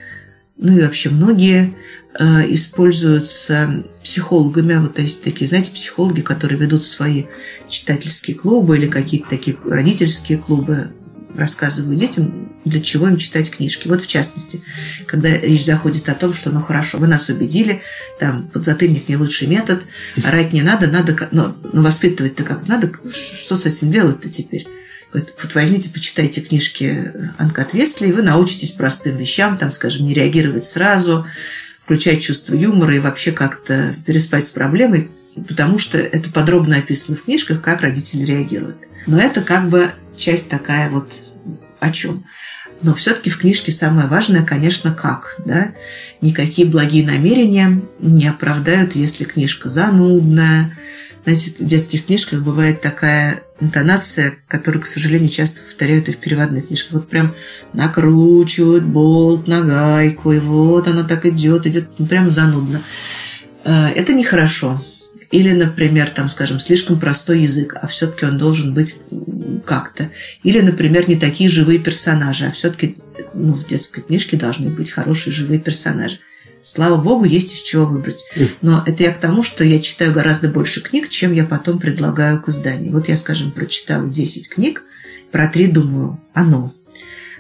ну 0.56 0.76
и 0.76 0.82
вообще 0.82 1.08
многие 1.08 1.74
используются 2.18 3.84
психологами, 4.02 4.74
вот 4.76 4.98
есть 4.98 5.22
такие, 5.22 5.46
знаете, 5.46 5.70
психологи, 5.70 6.20
которые 6.20 6.58
ведут 6.58 6.84
свои 6.84 7.24
читательские 7.68 8.36
клубы 8.36 8.76
или 8.76 8.88
какие-то 8.88 9.28
такие 9.30 9.56
родительские 9.64 10.38
клубы, 10.38 10.92
рассказывают 11.36 11.98
детям, 11.98 12.52
для 12.64 12.80
чего 12.80 13.08
им 13.08 13.16
читать 13.16 13.50
книжки. 13.50 13.88
Вот 13.88 14.02
в 14.02 14.06
частности, 14.06 14.62
когда 15.06 15.30
речь 15.30 15.64
заходит 15.64 16.08
о 16.08 16.14
том, 16.14 16.34
что, 16.34 16.50
ну 16.50 16.60
хорошо, 16.60 16.98
вы 16.98 17.06
нас 17.06 17.28
убедили, 17.28 17.82
там, 18.18 18.48
подзатыльник 18.48 19.08
не 19.08 19.16
лучший 19.16 19.48
метод, 19.48 19.82
орать 20.24 20.52
не 20.52 20.62
надо, 20.62 20.88
надо, 20.88 21.28
но, 21.30 21.56
но 21.72 21.82
воспитывать-то 21.82 22.42
как 22.44 22.66
надо, 22.66 22.92
что 23.12 23.56
с 23.56 23.66
этим 23.66 23.90
делать-то 23.90 24.28
теперь? 24.28 24.66
Вот, 25.12 25.34
вот 25.42 25.54
возьмите, 25.54 25.88
почитайте 25.88 26.40
книжки 26.40 27.12
Анкат 27.38 27.74
Вестли, 27.74 28.08
и 28.08 28.12
вы 28.12 28.22
научитесь 28.22 28.70
простым 28.70 29.16
вещам, 29.16 29.58
там, 29.58 29.72
скажем, 29.72 30.06
не 30.06 30.14
реагировать 30.14 30.64
сразу, 30.64 31.26
включать 31.90 32.22
чувство 32.22 32.54
юмора 32.54 32.94
и 32.94 33.00
вообще 33.00 33.32
как-то 33.32 33.96
переспать 34.06 34.44
с 34.44 34.50
проблемой, 34.50 35.10
потому 35.48 35.80
что 35.80 35.98
это 35.98 36.30
подробно 36.30 36.76
описано 36.76 37.16
в 37.16 37.24
книжках, 37.24 37.60
как 37.60 37.80
родители 37.80 38.24
реагируют. 38.24 38.76
Но 39.08 39.18
это 39.18 39.40
как 39.40 39.68
бы 39.68 39.90
часть 40.16 40.48
такая 40.48 40.88
вот 40.88 41.24
о 41.80 41.90
чем. 41.90 42.24
Но 42.80 42.94
все-таки 42.94 43.28
в 43.28 43.38
книжке 43.38 43.72
самое 43.72 44.06
важное, 44.06 44.44
конечно, 44.44 44.94
как. 44.94 45.34
Да? 45.44 45.72
Никакие 46.20 46.68
благие 46.68 47.04
намерения 47.04 47.82
не 47.98 48.28
оправдают, 48.28 48.94
если 48.94 49.24
книжка 49.24 49.68
занудная. 49.68 50.78
Знаете, 51.24 51.52
в 51.58 51.64
детских 51.64 52.06
книжках 52.06 52.42
бывает 52.42 52.80
такая 52.80 53.42
интонация, 53.60 54.34
которую, 54.48 54.82
к 54.82 54.86
сожалению, 54.86 55.28
часто 55.28 55.62
повторяют 55.62 56.08
и 56.08 56.12
в 56.12 56.16
переводных 56.16 56.68
книжках. 56.68 56.92
Вот 56.92 57.08
прям 57.08 57.34
накручивают 57.72 58.84
болт 58.84 59.46
на 59.46 59.60
гайку, 59.60 60.32
и 60.32 60.38
вот 60.38 60.88
она 60.88 61.04
так 61.04 61.26
идет, 61.26 61.66
идет 61.66 61.88
ну, 61.98 62.06
прям 62.06 62.30
занудно. 62.30 62.80
Э, 63.64 63.88
это 63.88 64.14
нехорошо. 64.14 64.82
Или, 65.30 65.52
например, 65.52 66.08
там, 66.10 66.28
скажем, 66.28 66.58
слишком 66.58 66.98
простой 66.98 67.40
язык, 67.40 67.76
а 67.80 67.86
все-таки 67.86 68.24
он 68.24 68.36
должен 68.36 68.74
быть 68.74 69.00
как-то. 69.64 70.10
Или, 70.42 70.60
например, 70.60 71.08
не 71.08 71.16
такие 71.16 71.48
живые 71.48 71.78
персонажи, 71.78 72.46
а 72.46 72.52
все-таки 72.52 72.96
ну, 73.34 73.52
в 73.52 73.66
детской 73.68 74.00
книжке 74.00 74.36
должны 74.36 74.70
быть 74.70 74.90
хорошие 74.90 75.32
живые 75.32 75.60
персонажи. 75.60 76.18
Слава 76.62 77.00
богу, 77.00 77.24
есть 77.24 77.54
из 77.54 77.60
чего 77.60 77.86
выбрать. 77.86 78.30
Но 78.60 78.82
это 78.86 79.02
я 79.02 79.12
к 79.12 79.18
тому, 79.18 79.42
что 79.42 79.64
я 79.64 79.80
читаю 79.80 80.12
гораздо 80.12 80.48
больше 80.48 80.80
книг, 80.80 81.08
чем 81.08 81.32
я 81.32 81.44
потом 81.44 81.78
предлагаю 81.78 82.40
к 82.40 82.48
изданию. 82.48 82.92
Вот 82.92 83.08
я, 83.08 83.16
скажем, 83.16 83.50
прочитала 83.50 84.08
10 84.08 84.48
книг, 84.48 84.84
про 85.32 85.48
три 85.48 85.66
думаю, 85.68 86.20
оно. 86.34 86.74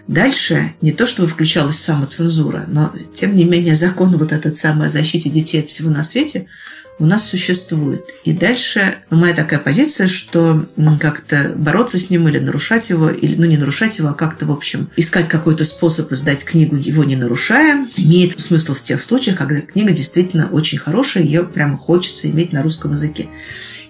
Дальше 0.06 0.74
не 0.80 0.92
то, 0.92 1.06
чтобы 1.06 1.28
включалась 1.28 1.76
самоцензура, 1.76 2.64
но, 2.66 2.92
тем 3.14 3.36
не 3.36 3.44
менее, 3.44 3.76
закон 3.76 4.16
вот 4.16 4.32
этот 4.32 4.58
самый 4.58 4.88
о 4.88 4.90
защите 4.90 5.30
детей 5.30 5.60
от 5.60 5.68
всего 5.68 5.90
на 5.90 6.02
свете– 6.02 6.46
у 7.00 7.06
нас 7.06 7.26
существует. 7.26 8.04
И 8.24 8.34
дальше 8.34 8.98
моя 9.08 9.34
такая 9.34 9.58
позиция, 9.58 10.06
что 10.06 10.68
как-то 11.00 11.54
бороться 11.56 11.98
с 11.98 12.10
ним 12.10 12.28
или 12.28 12.38
нарушать 12.38 12.90
его, 12.90 13.08
или, 13.08 13.36
ну, 13.36 13.46
не 13.46 13.56
нарушать 13.56 13.98
его, 13.98 14.08
а 14.08 14.14
как-то, 14.14 14.44
в 14.46 14.52
общем, 14.52 14.90
искать 14.96 15.26
какой-то 15.26 15.64
способ 15.64 16.12
издать 16.12 16.44
книгу, 16.44 16.76
его 16.76 17.02
не 17.02 17.16
нарушая, 17.16 17.88
имеет 17.96 18.38
смысл 18.40 18.74
в 18.74 18.82
тех 18.82 19.02
случаях, 19.02 19.38
когда 19.38 19.62
книга 19.62 19.92
действительно 19.92 20.50
очень 20.50 20.78
хорошая, 20.78 21.24
ее 21.24 21.44
прямо 21.44 21.78
хочется 21.78 22.30
иметь 22.30 22.52
на 22.52 22.62
русском 22.62 22.92
языке. 22.92 23.28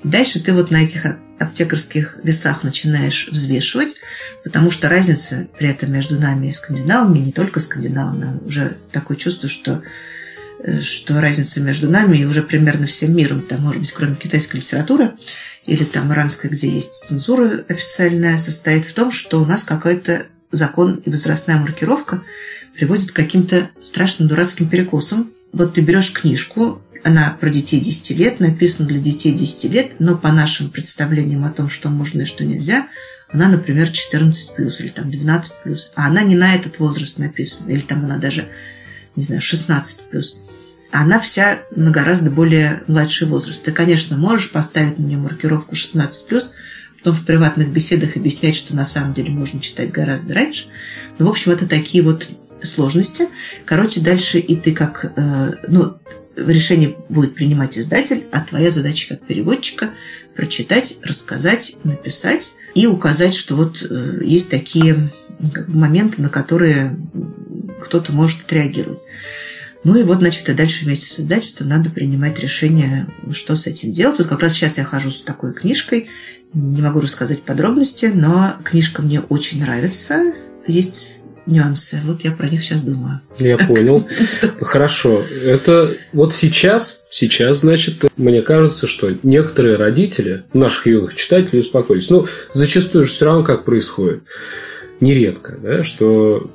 И 0.05 0.09
дальше 0.09 0.41
ты 0.41 0.53
вот 0.53 0.71
на 0.71 0.85
этих 0.85 1.05
аптекарских 1.41 2.19
весах 2.23 2.63
начинаешь 2.63 3.29
взвешивать, 3.29 3.97
потому 4.45 4.71
что 4.71 4.89
разница 4.89 5.49
при 5.59 5.69
этом 5.69 5.91
между 5.93 6.19
нами 6.19 6.47
и 6.47 6.53
скандинавами, 6.53 7.19
не 7.19 7.33
только 7.33 7.59
скандинавами, 7.59 8.39
уже 8.47 8.77
такое 8.93 9.17
чувство, 9.17 9.49
что 9.49 9.83
что 10.83 11.21
разница 11.21 11.61
между 11.61 11.91
нами 11.91 12.19
и 12.19 12.25
уже 12.25 12.43
примерно 12.43 12.87
всем 12.87 13.15
миром, 13.17 13.43
там, 13.43 13.63
может 13.63 13.81
быть, 13.81 13.93
кроме 13.93 14.17
китайской 14.17 14.57
литературы 14.57 15.13
или 15.67 15.85
там 15.85 16.13
иранской, 16.13 16.51
где 16.51 16.69
есть 16.69 17.07
цензура 17.07 17.65
официальная, 17.69 18.39
состоит 18.39 18.87
в 18.87 18.93
том, 18.93 19.11
что 19.11 19.41
у 19.41 19.47
нас 19.47 19.63
какой-то 19.63 20.27
закон 20.51 20.97
и 21.05 21.11
возрастная 21.11 21.59
маркировка 21.59 22.23
приводит 22.75 23.13
к 23.13 23.17
каким-то 23.17 23.71
страшным 23.81 24.29
дурацким 24.29 24.69
перекосам. 24.69 25.33
Вот 25.53 25.75
ты 25.75 25.81
берешь 25.81 26.13
книжку, 26.13 26.83
она 27.05 27.37
про 27.41 27.49
детей 27.51 27.81
10 27.81 28.11
лет, 28.19 28.41
написана 28.41 28.89
для 28.89 28.99
детей 28.99 29.33
10 29.33 29.73
лет, 29.73 29.93
но 29.99 30.17
по 30.17 30.31
нашим 30.33 30.71
представлениям 30.71 31.45
о 31.45 31.51
том, 31.51 31.69
что 31.69 31.89
можно 31.89 32.23
и 32.23 32.27
что 32.27 32.45
нельзя, 32.45 32.89
она, 33.33 33.49
например, 33.49 33.89
14 33.89 34.57
плюс 34.57 34.81
или 34.81 34.89
там 34.89 35.11
12 35.11 35.63
плюс, 35.63 35.93
а 35.95 36.09
она 36.09 36.23
не 36.23 36.35
на 36.35 36.55
этот 36.55 36.79
возраст 36.79 37.19
написана, 37.19 37.71
или 37.71 37.81
там 37.81 38.05
она 38.05 38.19
даже, 38.19 38.49
не 39.17 39.23
знаю, 39.23 39.41
16 39.41 40.11
плюс 40.11 40.41
она 40.93 41.21
вся 41.21 41.61
на 41.75 41.91
гораздо 41.91 42.31
более 42.31 42.83
младший 42.87 43.27
возраст. 43.27 43.63
Ты, 43.63 43.73
конечно, 43.73 44.17
можешь 44.17 44.51
поставить 44.51 44.99
на 44.99 45.05
нее 45.05 45.19
маркировку 45.19 45.75
16+, 45.75 46.11
потом 46.99 47.15
в 47.15 47.25
приватных 47.25 47.73
беседах 47.73 48.17
объяснять, 48.17 48.57
что 48.57 48.75
на 48.75 48.85
самом 48.85 49.15
деле 49.15 49.31
можно 49.31 49.61
читать 49.61 49.91
гораздо 49.91 50.35
раньше. 50.35 50.67
Но, 51.19 51.27
в 51.27 51.31
общем, 51.31 51.53
это 51.53 51.67
такие 51.67 52.03
вот 52.03 52.29
сложности. 52.63 53.29
Короче, 53.65 54.01
дальше 54.01 54.39
и 54.39 54.57
ты 54.57 54.73
как... 54.73 55.13
Э, 55.17 55.53
ну, 55.69 55.97
решение 56.37 56.97
будет 57.09 57.35
принимать 57.35 57.79
издатель, 57.79 58.27
а 58.33 58.41
твоя 58.41 58.71
задача 58.71 59.09
как 59.09 59.27
переводчика 59.27 59.91
прочитать, 60.35 60.99
рассказать, 61.03 61.77
написать 61.85 62.53
и 62.75 62.87
указать, 62.87 63.35
что 63.35 63.57
вот 63.57 63.87
э, 63.89 64.21
есть 64.23 64.51
такие 64.51 65.13
моменты, 65.67 66.23
на 66.23 66.29
которые 66.29 66.97
кто-то 67.81 68.13
может 68.13 68.43
отреагировать. 68.43 69.01
Ну 69.83 69.99
и 69.99 70.03
вот, 70.03 70.19
значит, 70.19 70.49
и 70.49 70.55
дальше 70.55 70.85
вместе 70.85 71.07
с 71.07 71.21
издательством 71.21 71.69
надо 71.69 71.91
принимать 71.91 72.39
решение, 72.39 73.07
что 73.33 73.57
с 73.57 73.67
этим 73.67 73.93
делать. 73.93 74.19
Вот 74.19 74.29
как 74.29 74.41
раз 74.41 74.53
сейчас 74.53 74.79
я 74.79 74.85
хожу 74.85 75.11
с 75.11 75.23
такой 75.23 75.55
книжкой. 75.55 76.09
Не 76.53 76.83
могу 76.83 77.01
рассказать 77.01 77.43
подробности, 77.43 78.11
но 78.13 78.57
книжка 78.63 79.03
мне 79.03 79.21
очень 79.21 79.61
нравится. 79.61 80.33
Есть 80.67 81.21
нюансы. 81.47 82.01
Вот 82.05 82.23
я 82.23 82.33
про 82.33 82.49
них 82.49 82.63
сейчас 82.63 82.83
думаю. 82.83 83.23
Я 83.39 83.57
понял. 83.67 84.07
Хорошо. 84.61 85.25
Это 85.45 85.95
вот 86.13 86.35
сейчас, 86.35 87.03
сейчас, 87.11 87.61
значит, 87.61 88.05
мне 88.17 88.43
кажется, 88.43 88.87
что 88.87 89.17
некоторые 89.23 89.77
родители 89.77 90.45
наших 90.53 90.87
юных 90.89 91.15
читателей 91.15 91.61
успокоились. 91.61 92.11
Ну, 92.11 92.27
зачастую 92.53 93.05
же 93.05 93.11
все 93.11 93.25
равно 93.25 93.45
как 93.45 93.65
происходит. 93.65 94.25
Нередко, 95.01 95.57
да, 95.57 95.83
что 95.83 96.51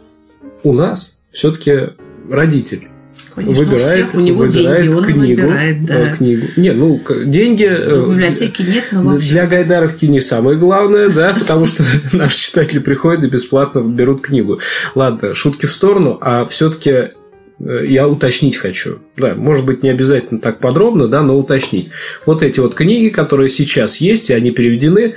у 0.64 0.74
нас 0.74 1.18
все-таки 1.32 1.94
родитель 2.30 2.90
Конечно, 3.36 3.66
выбирает, 3.66 4.16
у, 4.16 4.18
у 4.18 4.22
него 4.22 4.40
выбирает 4.44 4.82
деньги, 4.82 4.96
он 4.96 5.04
книгу, 5.04 5.42
выбирает, 5.42 5.86
да. 5.86 6.00
Э, 6.00 6.16
книгу. 6.16 6.48
Не, 6.56 6.72
ну, 6.72 7.02
деньги... 7.26 7.66
Э, 7.66 8.00
в 8.00 8.12
библиотеке 8.12 8.64
нет, 8.64 8.86
но 8.92 9.04
вообще... 9.04 9.30
Для 9.30 9.48
Гайдаровки 9.48 10.06
не 10.06 10.22
самое 10.22 10.58
главное, 10.58 11.10
да, 11.10 11.36
потому 11.40 11.66
что 11.66 11.84
наши 12.14 12.40
читатели 12.40 12.80
приходят 12.80 13.26
и 13.26 13.28
бесплатно 13.28 13.82
берут 13.82 14.22
книгу. 14.22 14.62
Ладно, 14.96 15.34
шутки 15.34 15.66
в 15.66 15.72
сторону, 15.74 16.18
а 16.22 16.46
все-таки 16.46 16.92
э, 16.92 17.12
я 17.60 18.08
уточнить 18.08 18.56
хочу. 18.56 19.00
Да, 19.18 19.36
может 19.36 19.66
быть, 19.66 19.84
не 19.84 19.90
обязательно 19.90 20.40
так 20.40 20.60
подробно, 20.60 21.10
да, 21.10 21.22
но 21.22 21.38
уточнить. 21.38 21.90
Вот 22.26 22.42
эти 22.42 22.62
вот 22.62 22.74
книги, 22.74 23.10
которые 23.10 23.50
сейчас 23.50 23.98
есть, 23.98 24.30
и 24.30 24.34
они 24.34 24.52
переведены, 24.52 25.16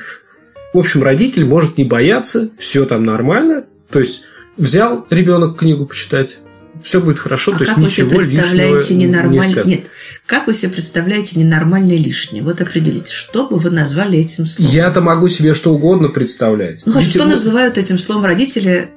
в 0.74 0.78
общем, 0.78 1.04
родитель 1.04 1.44
может 1.44 1.78
не 1.78 1.84
бояться, 1.84 2.50
все 2.58 2.84
там 2.84 3.04
нормально. 3.04 3.66
То 3.90 4.00
есть, 4.00 4.24
взял 4.56 5.06
ребенок 5.08 5.56
книгу 5.56 5.86
почитать, 5.86 6.40
все 6.82 7.00
будет 7.00 7.18
хорошо, 7.18 7.52
а 7.54 7.58
то 7.58 7.64
есть 7.64 7.76
ничего 7.76 8.08
вы 8.08 8.24
себе 8.24 8.38
представляете 8.38 8.94
ненормаль... 8.94 9.62
не 9.64 9.70
Нет, 9.70 9.84
как 10.26 10.46
вы 10.46 10.54
себе 10.54 10.72
представляете 10.72 11.38
ненормальное 11.38 11.96
лишнее? 11.96 12.42
Вот 12.42 12.60
определите, 12.60 13.12
что 13.12 13.48
бы 13.48 13.58
вы 13.58 13.70
назвали 13.70 14.18
этим 14.18 14.46
словом? 14.46 14.72
Я-то 14.72 15.00
могу 15.00 15.28
себе 15.28 15.54
что 15.54 15.74
угодно 15.74 16.08
представлять. 16.08 16.82
Ну, 16.86 16.98
Ведь 16.98 17.10
что 17.10 17.24
называют 17.24 17.78
этим 17.78 17.98
словом 17.98 18.24
родители? 18.24 18.90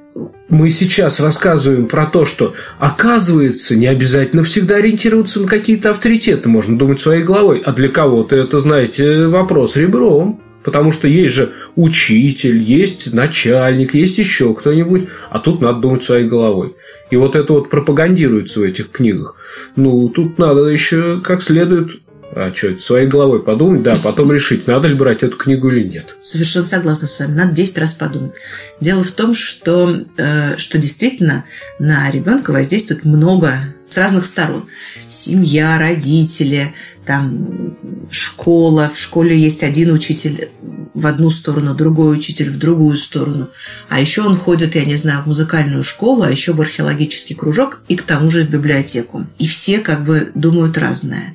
Мы 0.48 0.68
сейчас 0.68 1.20
рассказываем 1.20 1.86
про 1.86 2.04
то, 2.04 2.26
что, 2.26 2.54
оказывается, 2.78 3.74
не 3.76 3.86
обязательно 3.86 4.42
всегда 4.42 4.76
ориентироваться 4.76 5.40
на 5.40 5.48
какие-то 5.48 5.90
авторитеты, 5.90 6.48
можно 6.48 6.76
думать 6.76 7.00
своей 7.00 7.22
головой. 7.22 7.62
А 7.64 7.72
для 7.72 7.88
кого-то 7.88 8.36
это, 8.36 8.58
знаете, 8.58 9.26
вопрос 9.26 9.76
ребром. 9.76 10.42
Потому 10.64 10.92
что 10.92 11.08
есть 11.08 11.34
же 11.34 11.52
учитель, 11.76 12.62
есть 12.62 13.12
начальник, 13.12 13.94
есть 13.94 14.18
еще 14.18 14.54
кто-нибудь, 14.54 15.08
а 15.30 15.38
тут 15.38 15.60
надо 15.60 15.80
думать 15.80 16.04
своей 16.04 16.28
головой. 16.28 16.76
И 17.10 17.16
вот 17.16 17.36
это 17.36 17.52
вот 17.52 17.70
пропагандируется 17.70 18.60
в 18.60 18.62
этих 18.62 18.90
книгах. 18.90 19.36
Ну, 19.76 20.08
тут 20.08 20.38
надо 20.38 20.66
еще 20.66 21.20
как 21.22 21.42
следует 21.42 22.00
а 22.34 22.50
что, 22.54 22.78
своей 22.78 23.06
головой 23.06 23.42
подумать, 23.42 23.82
да, 23.82 23.94
потом 24.02 24.32
решить, 24.32 24.66
надо 24.66 24.88
ли 24.88 24.94
брать 24.94 25.22
эту 25.22 25.36
книгу 25.36 25.70
или 25.70 25.86
нет. 25.86 26.16
Совершенно 26.22 26.64
согласна 26.64 27.06
с 27.06 27.20
вами. 27.20 27.34
Надо 27.34 27.52
10 27.52 27.76
раз 27.76 27.92
подумать. 27.92 28.32
Дело 28.80 29.04
в 29.04 29.10
том, 29.10 29.34
что, 29.34 30.04
э, 30.16 30.56
что 30.56 30.78
действительно 30.78 31.44
на 31.78 32.10
ребенка 32.10 32.52
воздействует 32.52 33.04
много 33.04 33.52
с 33.92 33.96
разных 33.96 34.24
сторон. 34.24 34.68
Семья, 35.06 35.78
родители, 35.78 36.74
там 37.04 37.76
школа. 38.10 38.90
В 38.94 38.98
школе 38.98 39.38
есть 39.38 39.62
один 39.62 39.92
учитель 39.92 40.48
в 40.94 41.06
одну 41.06 41.30
сторону, 41.30 41.74
другой 41.74 42.16
учитель 42.16 42.50
в 42.50 42.58
другую 42.58 42.96
сторону. 42.96 43.48
А 43.88 44.00
еще 44.00 44.22
он 44.22 44.36
ходит, 44.36 44.74
я 44.74 44.84
не 44.84 44.96
знаю, 44.96 45.22
в 45.22 45.26
музыкальную 45.26 45.84
школу, 45.84 46.22
а 46.22 46.30
еще 46.30 46.52
в 46.52 46.60
археологический 46.60 47.34
кружок 47.34 47.80
и 47.88 47.96
к 47.96 48.02
тому 48.02 48.30
же 48.30 48.44
в 48.44 48.50
библиотеку. 48.50 49.26
И 49.38 49.46
все 49.46 49.78
как 49.78 50.04
бы 50.04 50.30
думают 50.34 50.78
разное. 50.78 51.34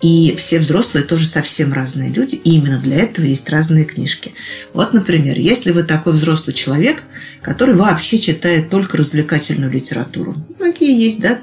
И 0.00 0.36
все 0.36 0.60
взрослые 0.60 1.04
тоже 1.04 1.26
совсем 1.26 1.72
разные 1.72 2.12
люди, 2.12 2.36
и 2.36 2.54
именно 2.54 2.78
для 2.78 2.98
этого 2.98 3.24
есть 3.24 3.50
разные 3.50 3.84
книжки. 3.84 4.32
Вот, 4.72 4.92
например, 4.92 5.36
если 5.36 5.72
вы 5.72 5.82
такой 5.82 6.12
взрослый 6.12 6.54
человек, 6.54 7.02
который 7.42 7.74
вообще 7.74 8.18
читает 8.18 8.70
только 8.70 8.96
развлекательную 8.96 9.72
литературу, 9.72 10.36
многие 10.56 10.96
есть, 10.96 11.20
да, 11.20 11.40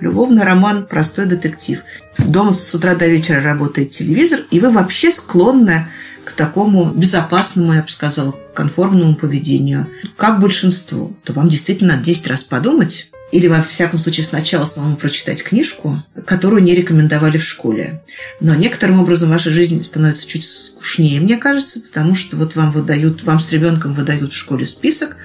любовный 0.00 0.44
роман, 0.44 0.86
простой 0.86 1.26
детектив. 1.26 1.80
Дома 2.18 2.52
с 2.52 2.74
утра 2.74 2.94
до 2.94 3.06
вечера 3.06 3.42
работает 3.42 3.90
телевизор, 3.90 4.40
и 4.50 4.60
вы 4.60 4.70
вообще 4.70 5.12
склонны 5.12 5.86
к 6.24 6.32
такому 6.32 6.92
безопасному, 6.92 7.72
я 7.72 7.82
бы 7.82 7.88
сказала, 7.88 8.34
конформному 8.54 9.14
поведению, 9.14 9.88
как 10.16 10.40
большинство, 10.40 11.12
то 11.24 11.32
вам 11.32 11.48
действительно 11.48 11.94
надо 11.94 12.04
10 12.04 12.26
раз 12.28 12.42
подумать, 12.42 13.10
или, 13.32 13.46
во 13.46 13.62
всяком 13.62 13.98
случае, 13.98 14.24
сначала 14.24 14.64
самому 14.64 14.96
прочитать 14.96 15.42
книжку, 15.42 16.02
которую 16.26 16.62
не 16.62 16.74
рекомендовали 16.74 17.38
в 17.38 17.44
школе. 17.44 18.02
Но 18.40 18.54
некоторым 18.54 19.00
образом 19.00 19.30
ваша 19.30 19.50
жизнь 19.50 19.84
становится 19.84 20.26
чуть 20.26 20.44
скучнее, 20.44 21.20
мне 21.20 21.36
кажется, 21.36 21.80
потому 21.80 22.14
что 22.16 22.36
вот 22.36 22.56
вам 22.56 22.72
выдают, 22.72 23.22
вам 23.22 23.40
с 23.40 23.52
ребенком 23.52 23.94
выдают 23.94 24.32
в 24.32 24.36
школе 24.36 24.66
список, 24.66 25.16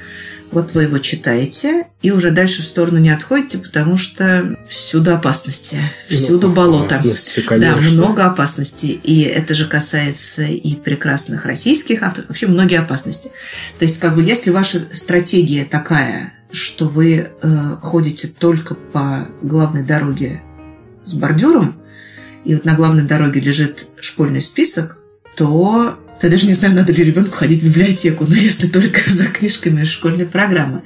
Вот 0.55 0.73
вы 0.73 0.83
его 0.83 0.99
читаете 0.99 1.87
и 2.01 2.11
уже 2.11 2.31
дальше 2.31 2.61
в 2.61 2.65
сторону 2.65 2.97
не 2.97 3.09
отходите, 3.09 3.57
потому 3.57 3.97
что 3.97 4.57
всюду 4.69 5.13
опасности, 5.13 5.77
всюду 6.07 6.47
ну, 6.47 6.53
болото. 6.53 6.95
Опасности, 6.95 7.41
конечно. 7.41 7.81
Да, 7.81 7.89
много 7.89 8.25
опасностей. 8.25 8.93
И 9.03 9.23
это 9.23 9.53
же 9.53 9.67
касается 9.67 10.43
и 10.43 10.75
прекрасных 10.75 11.45
российских 11.45 12.03
авторов. 12.03 12.29
Вообще 12.29 12.47
многие 12.47 12.79
опасности. 12.79 13.31
То 13.79 13.83
есть, 13.83 13.99
как 13.99 14.15
бы, 14.15 14.23
если 14.23 14.49
ваша 14.49 14.79
стратегия 14.93 15.65
такая, 15.65 16.31
что 16.53 16.87
вы 16.87 17.15
э, 17.15 17.27
ходите 17.81 18.29
только 18.29 18.75
по 18.75 19.27
главной 19.41 19.83
дороге 19.83 20.41
с 21.03 21.15
бордюром, 21.15 21.81
и 22.45 22.55
вот 22.55 22.63
на 22.63 22.75
главной 22.75 23.03
дороге 23.03 23.41
лежит 23.41 23.87
школьный 23.99 24.39
список, 24.39 24.99
то 25.35 25.99
я 26.23 26.30
даже 26.30 26.47
не 26.47 26.54
знаю, 26.54 26.75
надо 26.75 26.93
ли 26.93 27.04
ребенку 27.04 27.32
ходить 27.32 27.62
в 27.62 27.65
библиотеку, 27.65 28.25
но 28.28 28.36
если 28.36 28.67
только 28.67 29.01
за 29.10 29.25
книжками 29.25 29.82
из 29.82 29.89
школьной 29.89 30.25
программы. 30.25 30.84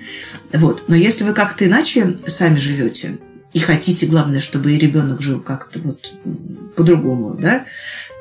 Вот. 0.53 0.85
Но 0.87 0.95
если 0.95 1.23
вы 1.23 1.33
как-то 1.33 1.65
иначе 1.65 2.15
сами 2.25 2.57
живете, 2.57 3.19
и 3.53 3.59
хотите, 3.59 4.05
главное, 4.05 4.41
чтобы 4.41 4.73
и 4.73 4.77
ребенок 4.77 5.21
жил 5.21 5.39
как-то 5.39 5.79
вот 5.79 6.13
по-другому, 6.75 7.35
да, 7.39 7.65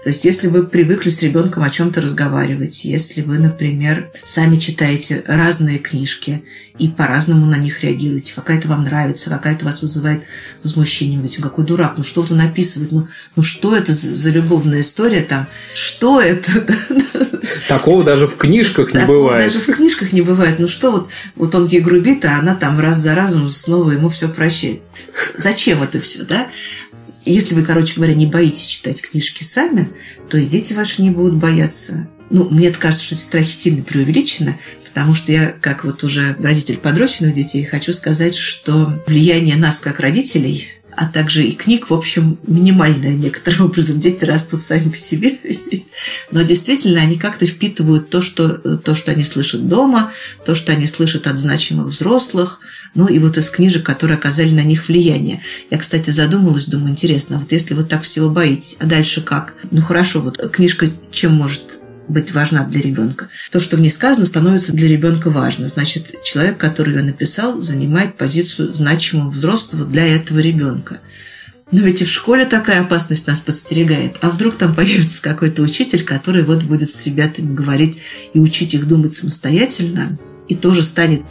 то 0.09 0.11
есть, 0.11 0.25
если 0.25 0.49
вы 0.49 0.67
привыкли 0.67 1.11
с 1.11 1.21
ребенком 1.21 1.63
о 1.65 1.69
чем-то 1.69 2.01
разговаривать, 2.01 2.87
если 2.87 3.21
вы, 3.21 3.37
например, 3.37 4.11
сами 4.25 4.57
читаете 4.57 5.23
разные 5.27 5.79
книжки 5.79 6.45
и 6.79 6.89
по-разному 6.89 7.45
на 7.45 7.59
них 7.59 7.85
реагируете, 7.85 8.33
какая-то 8.35 8.69
вам 8.69 8.85
нравится, 8.85 9.29
какая-то 9.29 9.67
вас 9.67 9.83
вызывает 9.83 10.23
возмущение, 10.65 11.17
вы 11.17 11.25
говорите, 11.25 11.43
какой 11.43 11.67
дурак, 11.67 11.99
ну 11.99 12.05
что 12.05 12.27
он 12.31 12.41
описывает, 12.41 12.91
ну, 12.91 13.07
ну 13.37 13.43
что 13.43 13.77
это 13.77 13.93
за, 13.93 14.15
за 14.15 14.31
любовная 14.31 14.81
история 14.81 15.21
там, 15.21 15.47
что 15.75 16.23
это? 16.23 16.51
Такого 17.69 18.03
даже 18.03 18.27
в 18.27 18.39
книжках 18.39 18.95
не 18.95 19.05
бывает. 19.05 19.53
Даже 19.53 19.63
в 19.63 19.77
книжках 19.77 20.13
не 20.13 20.23
бывает. 20.23 20.59
Ну 20.59 20.69
что 20.69 20.91
вот, 20.91 21.11
вот 21.37 21.55
он 21.55 21.67
ей 21.67 21.83
грубит, 21.83 22.25
а 22.25 22.39
она 22.39 22.55
там 22.55 22.79
раз 22.81 22.97
за 22.97 23.15
разом 23.15 23.51
снова 23.51 23.91
ему 23.91 24.09
все 24.09 24.27
прощает. 24.31 24.81
Зачем 25.37 25.83
это 25.83 26.01
все, 26.01 26.23
да? 26.23 26.47
Если 27.31 27.55
вы, 27.55 27.63
короче 27.63 27.97
говоря, 27.97 28.15
не 28.15 28.25
боитесь 28.25 28.65
читать 28.65 29.03
книжки 29.03 29.45
сами, 29.45 29.91
то 30.31 30.39
и 30.39 30.47
дети 30.47 30.73
ваши 30.73 31.03
не 31.03 31.11
будут 31.11 31.37
бояться. 31.37 32.09
Ну, 32.31 32.49
мне 32.49 32.71
кажется, 32.71 33.05
что 33.05 33.15
эти 33.17 33.21
страхи 33.21 33.51
сильно 33.51 33.83
преувеличены, 33.83 34.59
потому 34.87 35.15
что 35.15 35.31
я, 35.31 35.53
как 35.61 35.85
вот 35.85 36.03
уже 36.05 36.37
родитель 36.39 36.79
подрощенных 36.79 37.35
детей, 37.35 37.67
хочу 37.67 37.93
сказать, 37.93 38.35
что 38.35 39.03
влияние 39.07 39.57
нас, 39.57 39.81
как 39.81 40.01
родителей, 40.01 40.69
а 40.99 41.07
также 41.07 41.45
и 41.45 41.53
книг, 41.53 41.91
в 41.91 41.95
общем, 41.95 42.39
минимальное 42.47 43.15
некоторым 43.15 43.67
образом. 43.67 44.01
Дети 44.01 44.25
растут 44.25 44.63
сами 44.63 44.91
по 44.91 44.97
себе, 44.97 45.39
но 46.31 46.43
действительно 46.43 47.01
они 47.01 47.17
как-то 47.17 47.47
впитывают 47.47 48.11
то 48.11 48.21
что, 48.21 48.49
то, 48.79 48.95
что 48.95 49.13
они 49.13 49.25
слышат 49.25 49.69
дома, 49.69 50.13
то, 50.45 50.55
что 50.55 50.73
они 50.73 50.87
слышат 50.87 51.27
от 51.27 51.39
значимых 51.39 51.87
взрослых– 51.87 52.61
ну 52.95 53.07
и 53.07 53.19
вот 53.19 53.37
из 53.37 53.51
книжек, 53.51 53.85
которые 53.85 54.17
оказали 54.17 54.51
на 54.51 54.65
них 54.65 54.89
влияние. 54.89 55.43
Я, 55.71 55.79
кстати, 55.79 56.11
задумалась, 56.11 56.67
думаю, 56.67 56.91
интересно, 56.91 57.39
вот 57.39 57.53
если 57.53 57.75
вы 57.75 57.85
так 57.85 58.03
всего 58.03 58.31
боитесь, 58.31 58.77
а 58.81 58.87
дальше 58.87 59.21
как? 59.21 59.55
Ну 59.71 59.83
хорошо, 59.83 60.21
вот 60.21 60.39
книжка 60.51 60.89
чем 61.11 61.35
может 61.35 61.81
быть 62.09 62.33
важна 62.33 62.65
для 62.65 62.81
ребенка. 62.81 63.29
То, 63.51 63.61
что 63.61 63.77
в 63.77 63.81
ней 63.81 63.91
сказано, 63.91 64.27
становится 64.27 64.73
для 64.73 64.89
ребенка 64.89 65.31
важно. 65.31 65.69
Значит, 65.69 66.23
человек, 66.25 66.59
который 66.59 66.95
ее 66.97 67.03
написал, 67.03 67.61
занимает 67.61 68.17
позицию 68.17 68.75
значимого 68.75 69.31
взрослого 69.31 69.85
для 69.85 70.07
этого 70.07 70.39
ребенка. 70.39 71.01
Но 71.71 71.83
ведь 71.83 72.01
и 72.01 72.07
в 72.07 72.11
школе 72.11 72.47
такая 72.47 72.81
опасность 72.81 73.27
нас 73.27 73.41
подстерегает. 73.41 74.17
А 74.23 74.31
вдруг 74.31 74.57
там 74.57 74.75
появится 74.75 75.21
какой-то 75.21 75.63
учитель, 75.63 76.03
который 76.03 76.45
вот 76.45 76.63
будет 76.63 76.91
с 76.91 77.07
ребятами 77.07 77.55
говорить 77.55 77.99
и 78.33 78.39
учить 78.39 78.75
их 78.75 78.89
думать 78.89 79.15
самостоятельно, 79.15 80.19
и 80.49 80.55
тоже 80.55 80.83
станет 80.83 81.23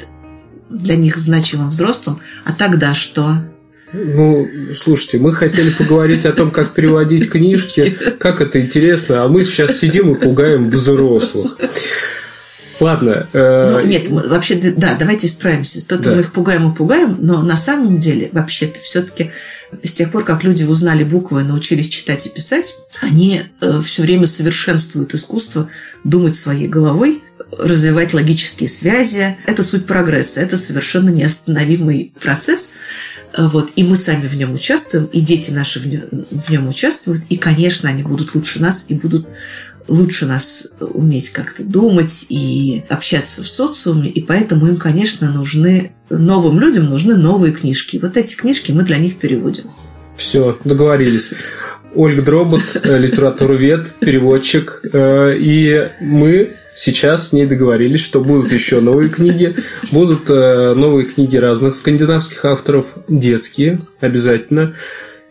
для 0.70 0.96
них 0.96 1.18
значимым 1.18 1.70
взрослым, 1.70 2.20
а 2.46 2.54
тогда 2.54 2.94
что? 2.94 3.44
Ну, 3.94 4.48
слушайте, 4.76 5.18
мы 5.18 5.34
хотели 5.34 5.70
поговорить 5.70 6.26
о 6.26 6.34
том, 6.34 6.52
как 6.52 6.74
переводить 6.74 7.30
книжки, 7.30 7.98
как 8.20 8.42
это 8.42 8.60
интересно, 8.62 9.24
а 9.24 9.28
мы 9.28 9.46
сейчас 9.46 9.78
сидим 9.78 10.14
и 10.14 10.20
пугаем 10.20 10.70
взрослых. 10.70 11.58
Ладно. 12.80 13.28
Э... 13.34 13.70
Ну, 13.72 13.88
нет, 13.88 14.08
вообще, 14.10 14.56
да, 14.56 14.96
давайте 15.00 15.28
исправимся. 15.28 15.86
То 15.86 15.98
да. 15.98 16.16
мы 16.16 16.22
их 16.22 16.32
пугаем 16.32 16.72
и 16.72 16.76
пугаем, 16.76 17.18
но 17.20 17.42
на 17.42 17.58
самом 17.58 17.98
деле, 17.98 18.30
вообще-то, 18.34 18.80
все-таки 18.82 19.32
с 19.84 19.92
тех 19.92 20.12
пор, 20.12 20.24
как 20.24 20.44
люди 20.44 20.64
узнали 20.64 21.04
буквы, 21.04 21.44
научились 21.44 21.90
читать 21.90 22.26
и 22.28 22.30
писать, 22.30 22.76
они 23.02 23.44
э, 23.62 23.82
все 23.84 24.04
время 24.04 24.28
совершенствуют 24.28 25.14
искусство 25.14 25.70
думать 26.04 26.36
своей 26.36 26.68
головой, 26.68 27.24
развивать 27.52 28.14
логические 28.14 28.70
связи. 28.70 29.38
Это 29.46 29.64
суть 29.64 29.86
прогресса, 29.86 30.42
это 30.42 30.58
совершенно 30.58 31.10
неостановимый 31.10 32.14
процесс. 32.20 32.74
Вот, 33.38 33.72
и 33.76 33.84
мы 33.84 33.96
сами 33.96 34.28
в 34.28 34.36
нем 34.36 34.54
участвуем, 34.54 35.06
и 35.06 35.20
дети 35.20 35.52
наши 35.52 35.80
в 35.80 35.86
нем, 35.86 36.02
в 36.32 36.50
нем 36.50 36.68
участвуют, 36.68 37.24
и, 37.30 37.38
конечно, 37.38 37.90
они 37.90 38.02
будут 38.02 38.34
лучше 38.34 38.62
нас 38.62 38.86
и 38.88 38.96
будут 38.96 39.28
лучше 39.88 40.26
нас 40.26 40.70
уметь 40.80 41.30
как-то 41.30 41.64
думать 41.64 42.26
и 42.30 42.84
общаться 42.90 43.44
в 43.44 43.48
социуме, 43.48 44.10
и 44.10 44.22
поэтому 44.22 44.68
им, 44.68 44.78
конечно, 44.78 45.32
нужны 45.32 45.92
новым 46.10 46.60
людям 46.60 46.86
нужны 46.86 47.16
новые 47.16 47.54
книжки. 47.54 48.00
Вот 48.02 48.18
эти 48.18 48.36
книжки 48.36 48.72
мы 48.72 48.84
для 48.84 48.98
них 48.98 49.20
переводим. 49.20 49.66
Все, 50.16 50.58
договорились. 50.64 51.32
Ольга 51.96 52.22
Дробот, 52.22 52.62
э, 52.84 52.98
литературовед, 52.98 53.96
переводчик. 54.00 54.82
Э, 54.92 55.36
и 55.38 55.90
мы 56.00 56.54
сейчас 56.76 57.30
с 57.30 57.34
ней 57.34 57.46
договорились, 57.46 58.04
что 58.04 58.22
будут 58.22 58.52
еще 58.52 58.80
новые 58.80 59.10
книги. 59.10 59.56
Будут 59.92 60.30
э, 60.30 60.74
новые 60.74 61.08
книги 61.08 61.38
разных 61.38 61.76
скандинавских 61.76 62.46
авторов, 62.46 62.96
детские 63.08 63.80
обязательно. 64.00 64.76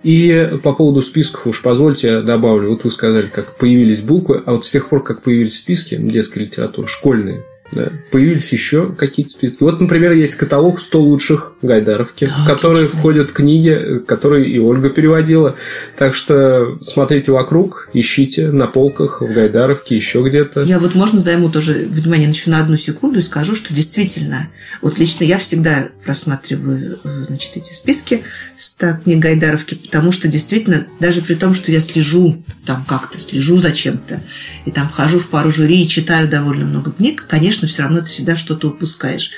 И 0.02 0.50
по 0.62 0.72
поводу 0.72 1.02
списков 1.02 1.46
уж 1.46 1.62
позвольте 1.62 2.20
добавлю. 2.20 2.70
Вот 2.70 2.84
вы 2.84 2.90
сказали, 2.90 3.26
как 3.26 3.56
появились 3.56 4.02
буквы, 4.02 4.42
а 4.44 4.52
вот 4.52 4.64
с 4.64 4.70
тех 4.70 4.88
пор, 4.88 5.02
как 5.02 5.22
появились 5.22 5.58
списки 5.58 5.96
детской 5.96 6.40
литературы, 6.40 6.86
школьные, 6.86 7.44
да, 7.72 7.92
появились 8.10 8.52
еще 8.52 8.92
какие-то 8.92 9.32
списки. 9.32 9.62
Вот, 9.62 9.80
например, 9.80 10.12
есть 10.12 10.36
каталог 10.36 10.78
100 10.78 11.00
лучших 11.00 11.52
Гайдаровки, 11.62 12.26
да, 12.26 12.32
в 12.32 12.46
которые 12.46 12.82
отлично. 12.82 12.98
входят 12.98 13.32
книги, 13.32 14.00
которые 14.06 14.50
и 14.50 14.58
Ольга 14.58 14.90
переводила. 14.90 15.56
Так 15.96 16.14
что 16.14 16.78
смотрите 16.80 17.32
вокруг, 17.32 17.88
ищите 17.92 18.50
на 18.50 18.66
полках 18.66 19.20
в 19.20 19.32
Гайдаровке, 19.32 19.96
еще 19.96 20.22
где-то. 20.22 20.62
Я 20.62 20.78
вот 20.78 20.94
можно 20.94 21.20
займу 21.20 21.50
тоже 21.50 21.86
внимание 21.88 22.28
еще 22.28 22.50
на 22.50 22.60
одну 22.60 22.76
секунду 22.76 23.18
и 23.18 23.22
скажу, 23.22 23.54
что 23.54 23.74
действительно, 23.74 24.48
вот 24.82 24.98
лично 24.98 25.24
я 25.24 25.38
всегда 25.38 25.88
просматриваю 26.04 26.98
значит, 27.28 27.56
эти 27.56 27.72
списки 27.72 28.22
100 28.58 28.98
книг 29.04 29.18
Гайдаровки, 29.18 29.74
потому 29.74 30.12
что 30.12 30.28
действительно, 30.28 30.86
даже 31.00 31.22
при 31.22 31.34
том, 31.34 31.54
что 31.54 31.72
я 31.72 31.80
слежу 31.80 32.42
там 32.64 32.84
как-то, 32.88 33.18
слежу 33.18 33.58
за 33.58 33.72
чем-то, 33.72 34.20
и 34.64 34.70
там 34.70 34.88
вхожу 34.88 35.18
в 35.18 35.28
пару 35.28 35.50
жюри 35.50 35.82
и 35.82 35.88
читаю 35.88 36.28
довольно 36.28 36.64
много 36.64 36.92
книг, 36.92 37.24
конечно, 37.28 37.55
конечно, 37.56 37.68
все 37.68 37.82
равно 37.82 38.00
ты 38.00 38.10
всегда 38.10 38.36
что-то 38.36 38.68
упускаешь. 38.68 39.30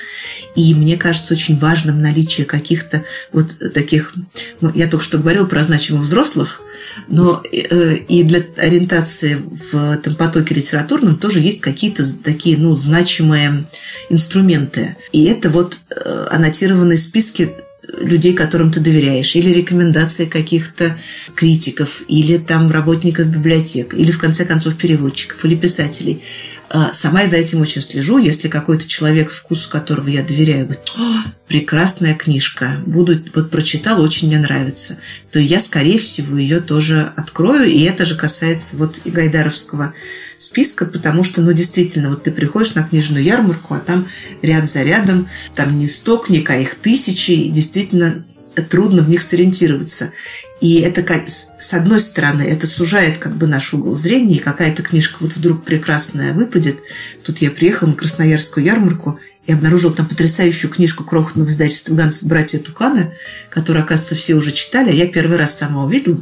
И 0.57 0.75
мне 0.75 0.97
кажется 0.97 1.35
очень 1.35 1.59
важным 1.59 2.03
наличие 2.03 2.47
каких-то 2.47 3.05
вот 3.33 3.55
таких... 3.75 4.15
Ну, 4.61 4.73
я 4.75 4.89
только 4.89 5.05
что 5.05 5.19
говорила 5.19 5.47
про 5.47 5.63
значимых 5.63 6.03
взрослых, 6.03 6.63
но 7.09 7.43
э, 7.53 7.97
и 7.97 8.25
для 8.25 8.43
ориентации 8.57 9.39
в 9.73 9.93
этом 9.93 10.17
потоке 10.17 10.55
литературном 10.55 11.17
тоже 11.17 11.41
есть 11.41 11.61
какие-то 11.61 12.05
такие, 12.23 12.59
ну, 12.59 12.75
значимые 12.75 13.65
инструменты. 14.11 14.97
И 15.13 15.25
это 15.27 15.51
вот 15.51 15.79
э, 15.91 16.27
аннотированные 16.31 16.99
списки 16.99 17.55
людей, 18.01 18.35
которым 18.35 18.71
ты 18.71 18.81
доверяешь, 18.81 19.35
или 19.35 19.51
рекомендации 19.51 20.27
каких-то 20.27 20.99
критиков, 21.35 22.03
или 22.09 22.39
там 22.39 22.71
работников 22.71 23.27
библиотек, 23.27 23.95
или 23.95 24.11
в 24.11 24.19
конце 24.19 24.45
концов 24.45 24.77
переводчиков, 24.77 25.45
или 25.45 25.55
писателей. 25.55 26.23
А, 26.71 26.93
сама 26.93 27.23
я 27.23 27.29
за 27.29 27.37
этим 27.37 27.61
очень 27.61 27.81
слежу. 27.81 28.19
Если 28.19 28.49
какой-то 28.49 28.87
человек, 28.87 29.31
вкусу 29.31 29.71
которого 29.71 30.09
я 30.09 30.23
доверяю, 30.23 30.67
говорит, 30.67 30.85
прекрасная 31.47 32.15
книжка, 32.15 32.77
буду, 32.85 33.15
вот 33.35 33.51
прочитал, 33.51 34.03
очень 34.03 34.29
мне 34.29 34.39
нравится, 34.39 34.99
то 35.33 35.41
я, 35.41 35.61
скорее 35.61 35.99
всего, 35.99 36.37
ее 36.37 36.61
тоже 36.61 37.13
открою. 37.17 37.65
И 37.65 37.83
это 37.83 38.05
же 38.05 38.17
касается 38.17 38.77
вот 38.77 39.01
и 39.05 39.11
Гайдаровского 39.11 39.95
списка, 40.37 40.85
потому 40.85 41.25
что, 41.25 41.41
ну, 41.41 41.53
действительно, 41.53 42.11
вот 42.11 42.25
ты 42.25 42.31
приходишь 42.31 42.75
на 42.75 42.85
книжную 42.85 43.25
ярмарку, 43.25 43.75
а 43.75 43.81
там 43.81 44.07
ряд 44.43 44.69
за 44.69 44.83
рядом, 44.83 45.29
там 45.55 45.79
не 45.79 45.89
сто 45.89 46.19
книг, 46.19 46.51
а 46.51 46.57
их 46.57 46.75
тысячи, 46.75 47.33
и 47.33 47.51
действительно 47.51 48.25
трудно 48.63 49.03
в 49.03 49.09
них 49.09 49.23
сориентироваться. 49.23 50.13
И 50.61 50.81
это, 50.81 51.05
с 51.27 51.73
одной 51.73 52.01
стороны, 52.01 52.43
это 52.43 52.67
сужает 52.67 53.19
как 53.19 53.37
бы 53.37 53.47
наш 53.47 53.73
угол 53.75 53.95
зрения, 53.95 54.37
и 54.37 54.41
какая-то 54.41 54.83
книжка 54.83 55.19
вот 55.21 55.37
вдруг 55.37 55.65
прекрасная 55.65 56.33
выпадет. 56.33 56.79
Тут 57.23 57.39
я 57.39 57.51
приехала 57.51 57.89
на 57.89 57.95
Красноярскую 57.95 58.65
ярмарку 58.65 59.21
и 59.47 59.53
обнаружила 59.53 59.95
там 59.95 60.07
потрясающую 60.07 60.71
книжку 60.71 61.05
крохотного 61.05 61.51
издательства 61.51 61.95
Ганса 61.95 62.27
«Братья 62.27 62.59
Тукана», 62.59 63.13
которую, 63.51 63.85
оказывается, 63.85 64.15
все 64.15 64.35
уже 64.35 64.51
читали, 64.51 64.91
а 64.91 64.95
я 64.95 65.07
первый 65.07 65.39
раз 65.39 65.57
сама 65.57 65.85
увидела. 65.85 66.21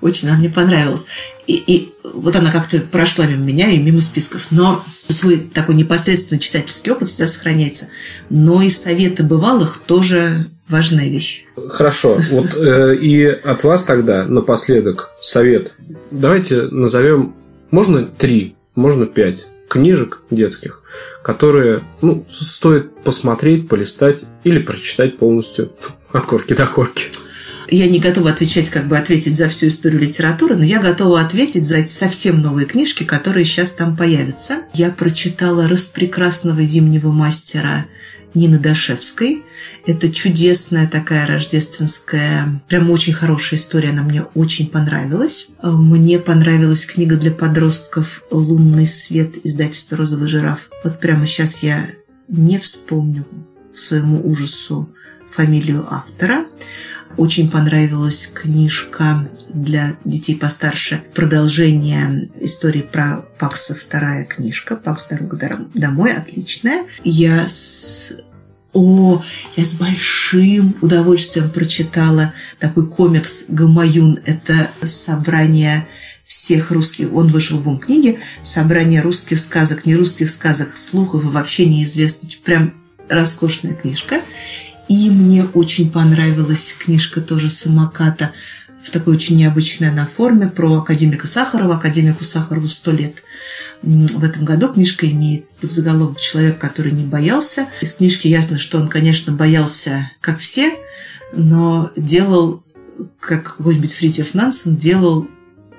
Очень 0.00 0.28
она 0.28 0.38
мне 0.38 0.50
понравилась. 0.50 1.06
И, 1.46 1.54
и 1.56 1.92
вот 2.14 2.36
она 2.36 2.50
как-то 2.50 2.80
прошла 2.80 3.26
мимо 3.26 3.44
меня 3.44 3.68
и 3.70 3.78
мимо 3.78 4.00
списков. 4.00 4.48
Но 4.50 4.84
свой 5.08 5.38
такой 5.38 5.74
непосредственный 5.74 6.38
читательский 6.38 6.90
опыт 6.90 7.08
всегда 7.08 7.26
сохраняется. 7.26 7.88
Но 8.28 8.62
и 8.62 8.70
советы 8.70 9.22
бывалых 9.22 9.82
тоже 9.86 10.50
важная 10.70 11.08
вещь. 11.08 11.44
Хорошо. 11.68 12.20
Вот 12.30 12.54
э, 12.54 12.96
и 12.96 13.24
от 13.24 13.64
вас 13.64 13.84
тогда 13.84 14.24
напоследок 14.24 15.10
совет. 15.20 15.74
Давайте 16.10 16.62
назовем, 16.62 17.34
можно 17.70 18.06
три, 18.06 18.56
можно 18.74 19.06
пять 19.06 19.48
книжек 19.68 20.22
детских, 20.30 20.82
которые 21.22 21.84
ну, 22.00 22.24
стоит 22.28 22.94
посмотреть, 23.04 23.68
полистать 23.68 24.24
или 24.44 24.58
прочитать 24.58 25.18
полностью 25.18 25.72
от 26.12 26.26
корки 26.26 26.54
до 26.54 26.66
корки. 26.66 27.06
Я 27.72 27.88
не 27.88 28.00
готова 28.00 28.30
отвечать, 28.30 28.68
как 28.68 28.88
бы 28.88 28.98
ответить 28.98 29.36
за 29.36 29.48
всю 29.48 29.68
историю 29.68 30.00
литературы, 30.00 30.56
но 30.56 30.64
я 30.64 30.80
готова 30.80 31.20
ответить 31.20 31.66
за 31.66 31.84
совсем 31.84 32.42
новые 32.42 32.66
книжки, 32.66 33.04
которые 33.04 33.44
сейчас 33.44 33.70
там 33.70 33.96
появятся. 33.96 34.62
Я 34.74 34.90
прочитала 34.90 35.68
«Распрекрасного 35.68 36.64
зимнего 36.64 37.12
мастера» 37.12 37.86
Нины 38.34 38.58
Дашевской. 38.58 39.42
Это 39.86 40.10
чудесная 40.10 40.88
такая 40.88 41.26
рождественская, 41.26 42.62
прям 42.68 42.90
очень 42.90 43.12
хорошая 43.12 43.58
история, 43.58 43.90
она 43.90 44.02
мне 44.02 44.22
очень 44.34 44.68
понравилась. 44.68 45.48
Мне 45.62 46.18
понравилась 46.18 46.86
книга 46.86 47.16
для 47.16 47.30
подростков 47.30 48.22
«Лунный 48.30 48.86
свет» 48.86 49.36
издательства 49.44 49.96
«Розовый 49.96 50.28
жираф». 50.28 50.70
Вот 50.84 51.00
прямо 51.00 51.26
сейчас 51.26 51.62
я 51.62 51.86
не 52.28 52.58
вспомню 52.58 53.26
своему 53.74 54.26
ужасу 54.26 54.90
фамилию 55.30 55.86
автора. 55.88 56.46
Очень 57.16 57.50
понравилась 57.50 58.30
книжка 58.32 59.28
для 59.48 59.96
детей 60.04 60.36
постарше. 60.36 61.02
Продолжение 61.14 62.30
истории 62.40 62.82
про 62.82 63.24
Пакса, 63.38 63.74
вторая 63.74 64.24
книжка. 64.24 64.76
Пакс 64.76 65.06
«Дорога 65.08 65.66
домой», 65.74 66.12
отличная. 66.12 66.86
Я 67.04 67.46
с 67.46 68.14
о, 68.72 69.20
я 69.56 69.64
с 69.64 69.72
большим 69.72 70.76
удовольствием 70.80 71.50
прочитала 71.50 72.32
такой 72.60 72.88
комикс 72.88 73.46
«Гамаюн». 73.48 74.20
Это 74.24 74.70
собрание 74.82 75.88
всех 76.24 76.70
русских. 76.70 77.12
Он 77.12 77.32
вышел 77.32 77.58
в 77.58 77.68
ум 77.68 77.80
книги 77.80 78.20
«Собрание 78.42 79.02
русских 79.02 79.40
сказок», 79.40 79.86
не 79.86 79.96
русских 79.96 80.30
сказок, 80.30 80.76
слухов 80.76 81.24
и 81.24 81.28
вообще 81.28 81.66
неизвестно. 81.66 82.28
Прям 82.44 82.74
роскошная 83.08 83.74
книжка. 83.74 84.20
И 84.90 85.08
мне 85.08 85.44
очень 85.54 85.88
понравилась 85.88 86.74
книжка 86.76 87.20
тоже 87.20 87.48
самоката 87.48 88.32
в 88.82 88.90
такой 88.90 89.14
очень 89.14 89.36
необычной 89.36 89.90
она 89.90 90.04
форме 90.04 90.48
про 90.48 90.78
академика 90.78 91.28
Сахарова. 91.28 91.76
Академику 91.76 92.24
Сахарову 92.24 92.66
сто 92.66 92.90
лет. 92.90 93.22
В 93.82 94.24
этом 94.24 94.44
году 94.44 94.66
книжка 94.72 95.08
имеет 95.08 95.46
заголовок 95.62 96.18
«Человек, 96.18 96.58
который 96.58 96.90
не 96.90 97.04
боялся». 97.04 97.68
Из 97.80 97.94
книжки 97.94 98.26
ясно, 98.26 98.58
что 98.58 98.78
он, 98.78 98.88
конечно, 98.88 99.32
боялся, 99.32 100.10
как 100.20 100.40
все, 100.40 100.74
но 101.32 101.92
делал, 101.96 102.64
как 103.20 103.58
какой-нибудь 103.58 103.92
Фритьев 103.92 104.34
Нансен, 104.34 104.76
делал 104.76 105.28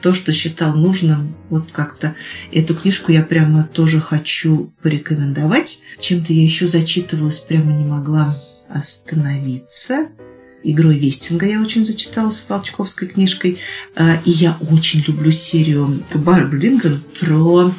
то, 0.01 0.13
что 0.13 0.31
считал 0.31 0.73
нужным. 0.73 1.35
Вот 1.49 1.69
как-то 1.73 2.15
эту 2.53 2.75
книжку 2.75 3.11
я 3.11 3.23
прямо 3.23 3.63
тоже 3.73 3.99
хочу 3.99 4.71
порекомендовать. 4.81 5.81
Чем-то 5.99 6.31
я 6.31 6.43
еще 6.43 6.65
зачитывалась, 6.65 7.39
прямо 7.39 7.73
не 7.73 7.83
могла 7.83 8.41
остановиться. 8.73 10.09
Игрой 10.63 10.99
Вестинга 10.99 11.47
я 11.47 11.59
очень 11.59 11.83
зачиталась 11.83 12.37
с 12.37 12.45
Волчковской 12.47 13.07
книжкой. 13.07 13.57
А, 13.95 14.21
и 14.25 14.31
я 14.31 14.57
очень 14.69 15.03
люблю 15.07 15.31
серию 15.31 16.03
Барбары 16.13 16.59
Лингрен 16.59 17.01
про 17.19 17.73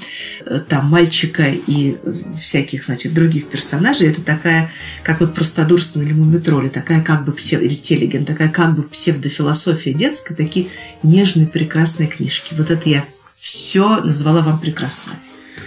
э, 0.45 0.59
там 0.69 0.87
мальчика 0.87 1.45
и 1.45 1.97
всяких, 2.39 2.85
значит, 2.85 3.15
других 3.15 3.49
персонажей. 3.49 4.09
Это 4.09 4.23
такая, 4.23 4.73
как 5.05 5.21
вот 5.21 5.35
простодурство 5.35 6.01
или 6.01 6.13
мумитроли, 6.13 6.69
такая 6.69 7.03
как 7.03 7.25
бы 7.25 7.33
псев... 7.33 7.61
или 7.61 7.75
телеген, 7.75 8.25
такая 8.25 8.49
как 8.49 8.75
бы 8.75 8.83
псевдофилософия 8.83 9.95
детская, 9.95 10.35
такие 10.35 10.67
нежные, 11.05 11.47
прекрасные 11.47 12.09
книжки. 12.09 12.55
Вот 12.55 12.71
это 12.71 12.89
я 12.89 13.05
все 13.39 14.01
назвала 14.01 14.43
вам 14.43 14.59
прекрасно. 14.61 15.13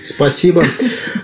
Спасибо. 0.05 0.63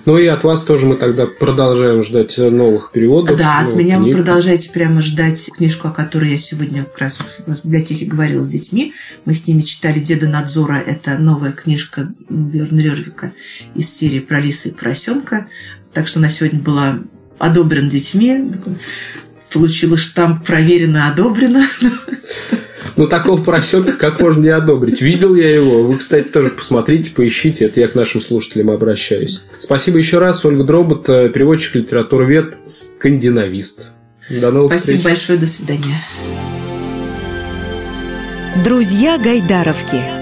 Ну 0.05 0.17
и 0.17 0.25
от 0.25 0.43
вас 0.43 0.63
тоже 0.63 0.87
мы 0.87 0.95
тогда 0.95 1.27
продолжаем 1.27 2.01
ждать 2.01 2.35
новых 2.37 2.91
переводов. 2.91 3.37
Да, 3.37 3.59
от 3.59 3.75
меня 3.75 3.97
книг. 3.97 4.15
вы 4.15 4.23
продолжаете 4.23 4.71
прямо 4.71 5.03
ждать 5.03 5.51
книжку, 5.55 5.87
о 5.87 5.91
которой 5.91 6.31
я 6.31 6.37
сегодня 6.39 6.83
как 6.85 6.97
раз 6.97 7.19
в 7.45 7.65
библиотеке 7.65 8.05
говорила 8.05 8.43
с 8.43 8.47
детьми. 8.47 8.93
Мы 9.25 9.35
с 9.35 9.45
ними 9.45 9.61
читали 9.61 9.99
«Деда 9.99 10.27
Надзора». 10.27 10.77
Это 10.79 11.19
новая 11.19 11.51
книжка 11.51 12.11
Бjörn 12.27 12.81
Рервика 12.81 13.33
из 13.75 13.95
серии 13.95 14.19
про 14.19 14.41
лиса 14.41 14.69
и 14.69 14.71
поросенка. 14.73 15.47
Так 15.93 16.07
что 16.07 16.17
она 16.17 16.29
сегодня 16.29 16.59
была 16.59 16.99
одобрен 17.37 17.87
детьми. 17.87 18.51
Получила 19.53 19.95
штамп 19.95 20.43
«Проверено, 20.43 21.07
одобрено». 21.07 21.63
Ну, 22.95 23.07
такого 23.07 23.41
поросенка 23.41 23.93
как 23.93 24.19
можно 24.21 24.41
не 24.41 24.49
одобрить. 24.49 25.01
Видел 25.01 25.35
я 25.35 25.53
его. 25.53 25.83
Вы, 25.83 25.97
кстати, 25.97 26.27
тоже 26.27 26.49
посмотрите, 26.49 27.11
поищите. 27.11 27.65
Это 27.65 27.79
я 27.79 27.87
к 27.87 27.95
нашим 27.95 28.21
слушателям 28.21 28.69
обращаюсь. 28.69 29.43
Спасибо 29.57 29.97
еще 29.97 30.19
раз. 30.19 30.45
Ольга 30.45 30.63
Дробот, 30.63 31.07
э, 31.09 31.29
переводчик 31.29 31.75
литературы 31.75 32.25
вет, 32.25 32.55
скандинавист. 32.67 33.91
До 34.29 34.51
новых 34.51 34.73
Спасибо 34.73 34.97
встреч. 34.97 35.03
большое. 35.03 35.39
До 35.39 35.47
свидания. 35.47 35.97
Друзья 38.63 39.17
Гайдаровки. 39.17 40.20